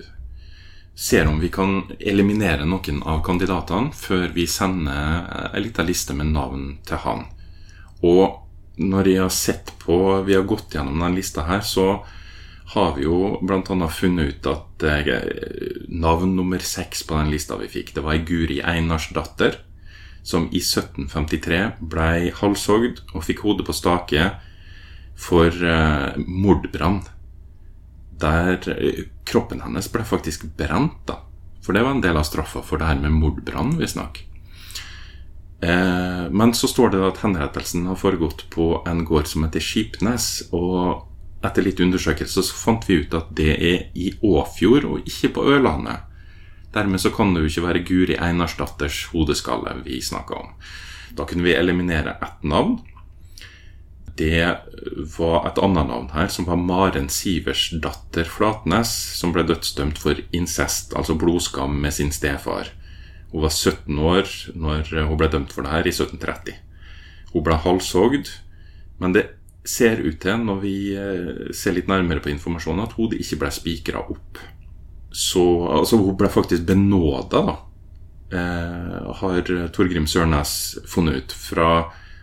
ser 1.00 1.28
om 1.28 1.38
vi 1.40 1.48
kan 1.48 1.86
eliminere 1.98 2.66
noen 2.68 3.00
av 3.08 3.22
kandidatene 3.24 3.94
før 3.96 4.28
vi 4.34 4.44
sender 4.50 5.30
en 5.48 5.62
liten 5.64 5.88
liste 5.88 6.16
med 6.16 6.34
navn 6.34 6.74
til 6.84 7.00
han. 7.06 7.22
Og 8.04 8.40
når 8.80 9.08
jeg 9.08 9.20
har 9.20 9.32
sett 9.34 9.72
på 9.80 9.96
Vi 10.24 10.34
har 10.36 10.44
gått 10.48 10.74
gjennom 10.74 11.00
den 11.00 11.16
lista 11.16 11.44
her, 11.48 11.60
så 11.60 12.02
har 12.74 12.92
vi 12.96 13.04
jo 13.04 13.38
bl.a. 13.42 13.88
funnet 13.90 14.28
ut 14.28 14.46
at 14.46 14.84
eh, 14.86 15.80
navn 15.88 16.36
nummer 16.36 16.62
seks 16.62 17.02
på 17.02 17.16
den 17.18 17.32
lista 17.32 17.56
vi 17.58 17.68
fikk, 17.68 17.94
det 17.96 18.04
var 18.04 18.14
ei 18.14 18.22
Guri 18.22 18.60
Einarsdatter, 18.62 19.58
som 20.22 20.46
i 20.52 20.60
1753 20.62 21.62
ble 21.80 22.30
halshogd 22.38 23.02
og 23.10 23.24
fikk 23.26 23.42
hodet 23.42 23.66
på 23.66 23.74
stake 23.74 24.28
for 25.18 25.50
eh, 25.50 26.20
mordbrann. 26.28 27.02
Der 28.20 28.58
eh, 28.74 29.04
kroppen 29.28 29.62
hennes 29.64 29.88
ble 29.92 30.04
faktisk 30.06 30.48
brent, 30.58 30.98
da. 31.08 31.20
For 31.64 31.76
det 31.76 31.84
var 31.84 31.96
en 31.96 32.04
del 32.04 32.16
av 32.16 32.26
straffa 32.28 32.62
for 32.64 32.80
det 32.80 32.88
her 32.88 33.00
med 33.00 33.14
mordbrann, 33.14 33.76
visstnok. 33.80 34.22
Eh, 35.60 36.26
men 36.30 36.54
så 36.56 36.68
står 36.68 36.94
det 36.94 37.04
at 37.04 37.20
henrettelsen 37.24 37.86
har 37.90 38.00
foregått 38.00 38.46
på 38.52 38.72
en 38.88 39.04
gård 39.04 39.28
som 39.28 39.44
heter 39.44 39.64
Skipnes. 39.64 40.30
Og 40.56 41.06
etter 41.44 41.64
litt 41.64 41.80
undersøkelse 41.80 42.44
så 42.44 42.60
fant 42.62 42.86
vi 42.88 43.02
ut 43.04 43.16
at 43.16 43.32
det 43.36 43.50
er 43.56 43.82
i 43.96 44.12
Åfjord 44.24 44.88
og 44.88 45.08
ikke 45.08 45.34
på 45.36 45.48
Ørlandet. 45.52 46.06
Dermed 46.74 47.02
så 47.02 47.10
kan 47.12 47.34
det 47.34 47.42
jo 47.42 47.50
ikke 47.50 47.66
være 47.66 47.84
Guri 47.86 48.16
Einarsdatters 48.20 49.08
hodeskalle 49.10 49.80
vi 49.84 49.98
snakker 50.04 50.38
om. 50.38 50.52
Da 51.18 51.26
kunne 51.26 51.48
vi 51.48 51.56
eliminere 51.58 52.14
ett 52.22 52.44
navn. 52.46 52.78
Det 54.16 54.56
var 55.18 55.46
et 55.48 55.58
annet 55.60 55.88
navn 55.88 56.10
her, 56.14 56.28
som 56.32 56.46
var 56.48 56.60
Maren 56.60 57.08
Siversdatter 57.12 58.28
Flatnes, 58.28 58.92
som 59.18 59.34
ble 59.34 59.44
dødsdømt 59.48 60.00
for 60.00 60.20
incest, 60.36 60.94
altså 60.96 61.16
blodskam 61.18 61.78
med 61.82 61.94
sin 61.96 62.12
stefar. 62.12 62.72
Hun 63.30 63.44
var 63.44 63.54
17 63.54 63.98
år 63.98 64.30
når 64.58 64.94
hun 65.06 65.18
ble 65.20 65.30
dømt 65.30 65.52
for 65.54 65.66
det 65.66 65.74
her 65.74 65.86
i 65.86 65.94
1730. 65.94 66.56
Hun 67.34 67.46
ble 67.46 67.58
halshogd, 67.62 68.32
men 68.98 69.14
det 69.14 69.28
ser 69.64 70.00
ut 70.02 70.18
til, 70.22 70.40
når 70.46 70.62
vi 70.62 70.76
eh, 70.96 71.50
ser 71.54 71.76
litt 71.76 71.90
nærmere 71.90 72.22
på 72.24 72.32
informasjonen, 72.32 72.84
at 72.86 72.96
hodet 72.98 73.20
ikke 73.22 73.42
ble 73.44 73.52
spikra 73.54 74.02
opp. 74.02 74.40
Så 75.10 75.42
altså, 75.68 75.98
hun 76.00 76.16
ble 76.18 76.30
faktisk 76.32 76.66
benåda, 76.66 77.44
da. 77.50 77.56
Eh, 78.30 79.10
har 79.20 79.52
Torgrim 79.74 80.06
Sørnes 80.10 80.78
funnet 80.88 81.20
ut. 81.22 81.34
Fra 81.34 81.70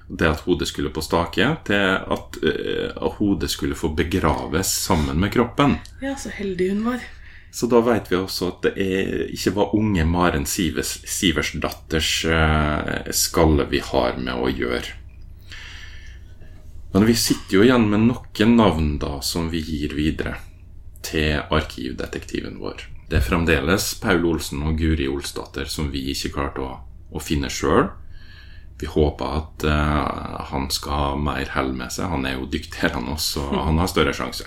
det 0.08 0.30
at 0.30 0.44
hodet 0.48 0.70
skulle 0.70 0.92
på 0.96 1.04
stake, 1.04 1.48
til 1.68 1.98
at, 2.16 2.40
uh, 2.44 3.08
hodet 3.20 3.50
skulle 3.52 3.76
få 3.76 3.92
begraves 3.96 4.72
sammen 4.88 5.20
med 5.20 5.34
kroppen. 5.34 5.78
Ja, 6.02 6.16
så 6.16 6.32
heldig 6.32 6.70
hun 6.72 6.86
var. 6.88 7.04
Så 7.52 7.68
da 7.72 7.80
vet 7.82 8.12
vi 8.12 8.20
også 8.20 8.52
at 8.52 8.68
det 8.68 8.74
er, 8.84 9.26
ikke 9.34 9.56
var 9.56 9.76
unge 9.76 10.06
Maren 10.06 10.46
Sivers, 10.46 10.98
Siversdatters 11.08 12.12
uh, 12.30 13.12
skalle 13.16 13.68
vi 13.72 13.82
har 13.84 14.20
med 14.22 14.36
å 14.36 14.52
gjøre. 14.52 14.96
Men 16.94 17.06
vi 17.08 17.16
sitter 17.20 17.60
jo 17.60 17.64
igjen 17.66 17.90
med 17.92 18.08
noen 18.08 18.54
navn 18.58 18.94
da 19.02 19.18
som 19.26 19.52
vi 19.52 19.60
gir 19.62 19.96
videre 19.98 20.38
til 21.06 21.42
arkivdetektiven 21.54 22.60
vår. 22.62 22.88
Det 23.08 23.20
er 23.20 23.26
fremdeles 23.28 23.94
Paul 24.02 24.26
Olsen 24.28 24.64
og 24.68 24.80
Guri 24.80 25.08
Olsdatter 25.08 25.70
som 25.72 25.92
vi 25.94 26.08
ikke 26.12 26.34
klarte 26.36 26.64
å, 26.64 26.72
å 27.12 27.24
finne 27.24 27.52
sjøl. 27.54 27.92
Vi 28.78 28.88
håper 28.88 29.38
at 29.40 29.64
uh, 29.66 30.44
han 30.52 30.70
skal 30.70 30.94
ha 30.94 31.16
mer 31.18 31.50
hell 31.56 31.74
med 31.74 31.92
seg. 31.94 32.12
Han 32.12 32.26
er 32.30 32.38
jo 32.38 32.50
dyktigere 32.52 33.00
enn 33.00 33.10
oss, 33.14 33.32
og 33.42 33.56
han 33.58 33.80
har 33.82 33.90
større 33.90 34.14
sjanse. 34.14 34.46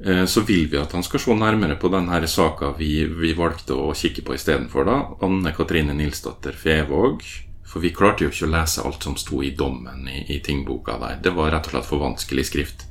Uh, 0.00 0.24
Så 0.24 0.44
vil 0.48 0.68
vi 0.72 0.80
at 0.80 0.92
han 0.96 1.04
skal 1.04 1.20
se 1.20 1.36
nærmere 1.36 1.76
på 1.80 1.90
denne 1.92 2.22
saka 2.26 2.72
vi, 2.78 3.04
vi 3.04 3.34
valgte 3.36 3.76
å 3.76 3.92
kikke 3.96 4.24
på 4.24 4.36
istedenfor. 4.36 4.88
Anne 5.20 5.52
Katrine 5.56 5.96
Nilsdatter 5.96 6.56
Fevåg. 6.56 7.24
For 7.66 7.82
vi 7.82 7.90
klarte 7.90 8.22
jo 8.24 8.30
ikke 8.30 8.46
å 8.46 8.52
lese 8.52 8.82
alt 8.86 9.02
som 9.02 9.16
sto 9.18 9.40
i 9.42 9.50
dommen 9.50 10.06
i, 10.08 10.20
i 10.32 10.38
tingboka 10.40 11.00
der. 11.02 11.18
Det 11.20 11.32
var 11.34 11.50
rett 11.50 11.66
og 11.66 11.74
slett 11.74 11.88
for 11.88 11.98
vanskelig 12.04 12.44
skrift. 12.46 12.86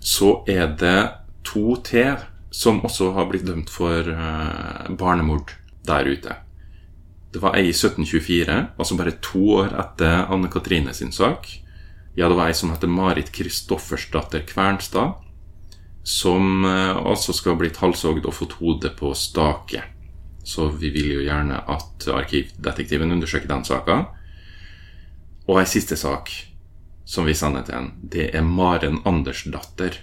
Så 0.00 0.44
er 0.46 0.70
det 0.78 1.00
to 1.44 1.74
til 1.84 2.22
som 2.54 2.78
også 2.86 3.10
har 3.16 3.26
blitt 3.26 3.48
dømt 3.48 3.72
for 3.74 4.06
uh, 4.06 4.86
barnemord 4.94 5.56
der 5.84 6.06
ute. 6.06 6.36
Det 7.34 7.40
var 7.42 7.56
ei 7.58 7.66
i 7.66 7.72
1724, 7.74 8.56
altså 8.78 8.94
bare 8.94 9.16
to 9.18 9.40
år 9.56 9.72
etter 9.74 10.28
Anne 10.30 10.46
Katrine 10.46 10.92
sin 10.94 11.10
sak. 11.10 11.48
Ja, 12.14 12.28
det 12.28 12.36
var 12.38 12.46
ei 12.46 12.54
som 12.54 12.70
heter 12.70 12.86
Marit 12.86 13.32
Kristoffersdatter 13.34 14.44
Kvernstad, 14.46 15.16
som 16.06 16.62
eh, 16.64 16.94
altså 16.94 17.34
skal 17.34 17.56
ha 17.56 17.58
blitt 17.64 17.80
halshogd 17.82 18.28
og 18.28 18.36
fått 18.38 18.54
hodet 18.60 18.92
på 19.00 19.10
stake. 19.18 19.82
Så 20.46 20.68
vi 20.78 20.92
vil 20.94 21.10
jo 21.10 21.24
gjerne 21.24 21.58
at 21.74 22.06
arkivdetektiven 22.14 23.10
undersøker 23.16 23.50
den 23.50 23.66
saka. 23.66 23.96
Og 25.48 25.58
ei 25.58 25.66
siste 25.66 25.98
sak 25.98 26.30
som 27.04 27.26
vi 27.26 27.34
sender 27.34 27.66
til 27.66 27.80
en, 27.80 27.90
det 28.14 28.28
er 28.30 28.46
Maren 28.46 29.00
Andersdatter. 29.08 29.98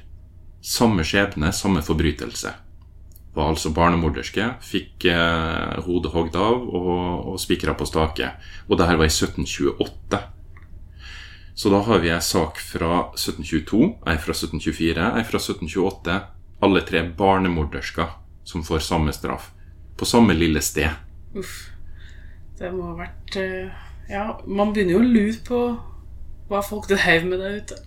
Samme 0.60 1.08
skjebne, 1.08 1.54
samme 1.56 1.80
forbrytelse. 1.80 2.52
Var 3.32 3.48
altså 3.48 3.72
barnemorderske, 3.72 4.50
fikk 4.66 5.06
eh, 5.08 5.78
hodet 5.86 6.12
hogd 6.12 6.36
av 6.36 6.66
og, 6.68 7.32
og 7.32 7.40
spikra 7.40 7.76
på 7.80 7.88
stake. 7.88 8.34
Og 8.68 8.80
det 8.80 8.90
her 8.90 9.00
var 9.00 9.08
i 9.08 9.14
1728. 9.14 10.20
Så 11.56 11.72
da 11.72 11.80
har 11.86 12.02
vi 12.04 12.12
ei 12.12 12.20
sak 12.24 12.60
fra 12.64 13.06
1722, 13.14 13.82
ei 14.10 14.18
fra 14.20 14.36
1724, 14.36 15.08
ei 15.20 15.24
fra 15.28 15.40
1728. 15.40 16.20
Alle 16.62 16.84
tre 16.86 17.04
barnemordersker 17.18 18.18
som 18.44 18.64
får 18.68 18.84
samme 18.86 19.14
straff. 19.16 19.52
På 19.98 20.06
samme 20.06 20.36
lille 20.36 20.62
sted. 20.62 20.90
Uff. 21.38 21.70
Det 22.60 22.70
må 22.76 22.92
ha 22.92 22.98
vært 23.00 23.38
eh, 23.42 23.72
Ja, 24.12 24.26
man 24.46 24.74
begynner 24.74 25.00
jo 25.00 25.02
å 25.02 25.08
lure 25.08 25.40
på 25.48 25.62
hva 26.52 26.60
folk 26.66 26.90
drev 26.92 27.26
med 27.30 27.40
der 27.40 27.62
ute. 27.62 27.78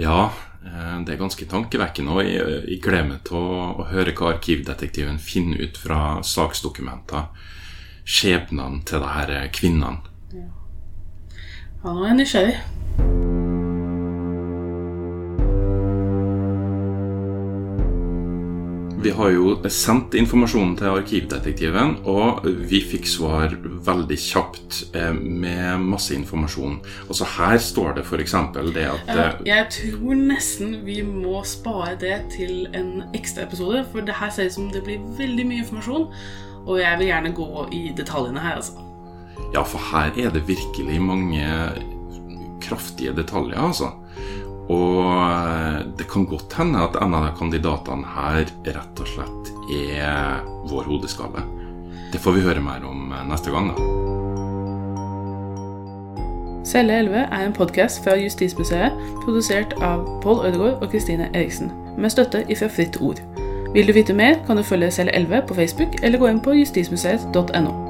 Ja, 0.00 0.30
det 0.60 1.14
er 1.14 1.20
ganske 1.20 1.46
tankevekkende, 1.48 2.12
og 2.12 2.26
jeg, 2.28 2.80
gleder 2.84 3.08
meg 3.08 3.22
til 3.28 3.38
å, 3.40 3.60
å 3.80 3.88
høre 3.88 4.12
hva 4.16 4.34
arkivdetektiven 4.34 5.20
finner 5.22 5.64
ut 5.64 5.80
fra 5.80 6.20
saksdokumenter. 6.26 7.30
Skjebnene 8.04 8.84
til 8.88 9.00
de 9.04 9.12
her 9.14 9.34
kvinnene. 9.54 10.04
Ja, 10.34 11.94
nå 11.94 12.04
er 12.04 12.18
nysgjerrig. 12.18 13.39
Vi 19.00 19.10
har 19.10 19.30
jo 19.32 19.54
sendt 19.72 20.12
informasjonen 20.18 20.74
til 20.76 20.90
arkivdetektiven, 20.92 21.94
og 22.10 22.42
vi 22.68 22.82
fikk 22.84 23.06
svar 23.08 23.54
veldig 23.86 24.18
kjapt 24.20 24.80
eh, 24.92 25.14
med 25.16 25.86
masse 25.88 26.12
informasjon. 26.12 26.74
Altså 27.06 27.28
her 27.38 27.56
står 27.64 27.94
det 27.96 28.04
f.eks. 28.04 28.34
det 28.74 28.84
at 28.90 29.12
eh, 29.14 29.38
jeg 29.48 29.70
tror 29.72 30.20
nesten 30.20 30.74
vi 30.84 30.98
må 31.06 31.40
spare 31.48 31.94
det 32.02 32.18
til 32.34 32.68
en 32.76 33.06
ekstra 33.16 33.46
episode, 33.48 33.86
for 33.88 34.04
det 34.04 34.18
her 34.20 34.34
ser 34.36 34.50
ut 34.50 34.58
som 34.58 34.68
det 34.74 34.84
blir 34.84 35.00
veldig 35.16 35.48
mye 35.48 35.64
informasjon, 35.64 36.06
og 36.66 36.76
jeg 36.82 37.00
vil 37.00 37.08
gjerne 37.08 37.32
gå 37.40 37.66
i 37.72 37.82
detaljene 37.96 38.44
her, 38.44 38.60
altså. 38.60 38.84
Ja, 39.56 39.64
for 39.64 39.80
her 39.94 40.12
er 40.12 40.36
det 40.36 40.44
virkelig 40.44 41.00
mange 41.00 41.48
kraftige 42.60 43.16
detaljer, 43.16 43.56
altså. 43.56 43.94
Og 44.70 45.06
eh, 45.26 45.80
det 45.98 46.06
kan 46.10 46.26
godt 46.30 46.54
hende 46.58 46.82
at 46.84 46.98
en 47.02 47.14
av 47.16 47.26
de 47.26 47.32
kandidatene 47.38 48.14
her 48.14 48.44
rett 48.70 49.02
og 49.02 49.10
slett 49.10 49.50
er 49.74 50.44
vår 50.70 50.86
hodeskalle. 50.90 51.42
Det 52.12 52.22
får 52.22 52.38
vi 52.38 52.46
høre 52.46 52.62
mer 52.62 52.86
om 52.86 53.10
eh, 53.10 53.26
neste 53.30 53.50
gang, 53.54 53.72
da. 53.72 53.90
Celle 56.70 57.00
11 57.02 57.16
er 57.24 57.44
en 57.46 57.56
podkast 57.56 58.04
fra 58.04 58.14
Justismuseet, 58.20 58.94
produsert 59.24 59.74
av 59.82 60.04
Pål 60.22 60.44
Ødegaard 60.46 60.84
og 60.84 60.90
Kristine 60.92 61.26
Eriksen, 61.34 61.72
med 61.98 62.14
støtte 62.14 62.44
ifra 62.48 62.70
Fritt 62.70 63.00
Ord. 63.02 63.18
Vil 63.74 63.90
du 63.90 63.94
vite 63.96 64.14
mer, 64.14 64.38
kan 64.46 64.58
du 64.58 64.62
følge 64.62 64.90
Celle 64.90 65.14
11 65.14 65.46
på 65.48 65.54
Facebook 65.54 65.98
eller 66.02 66.18
gå 66.18 66.30
inn 66.30 66.42
på 66.42 66.54
justismuseet.no. 66.62 67.89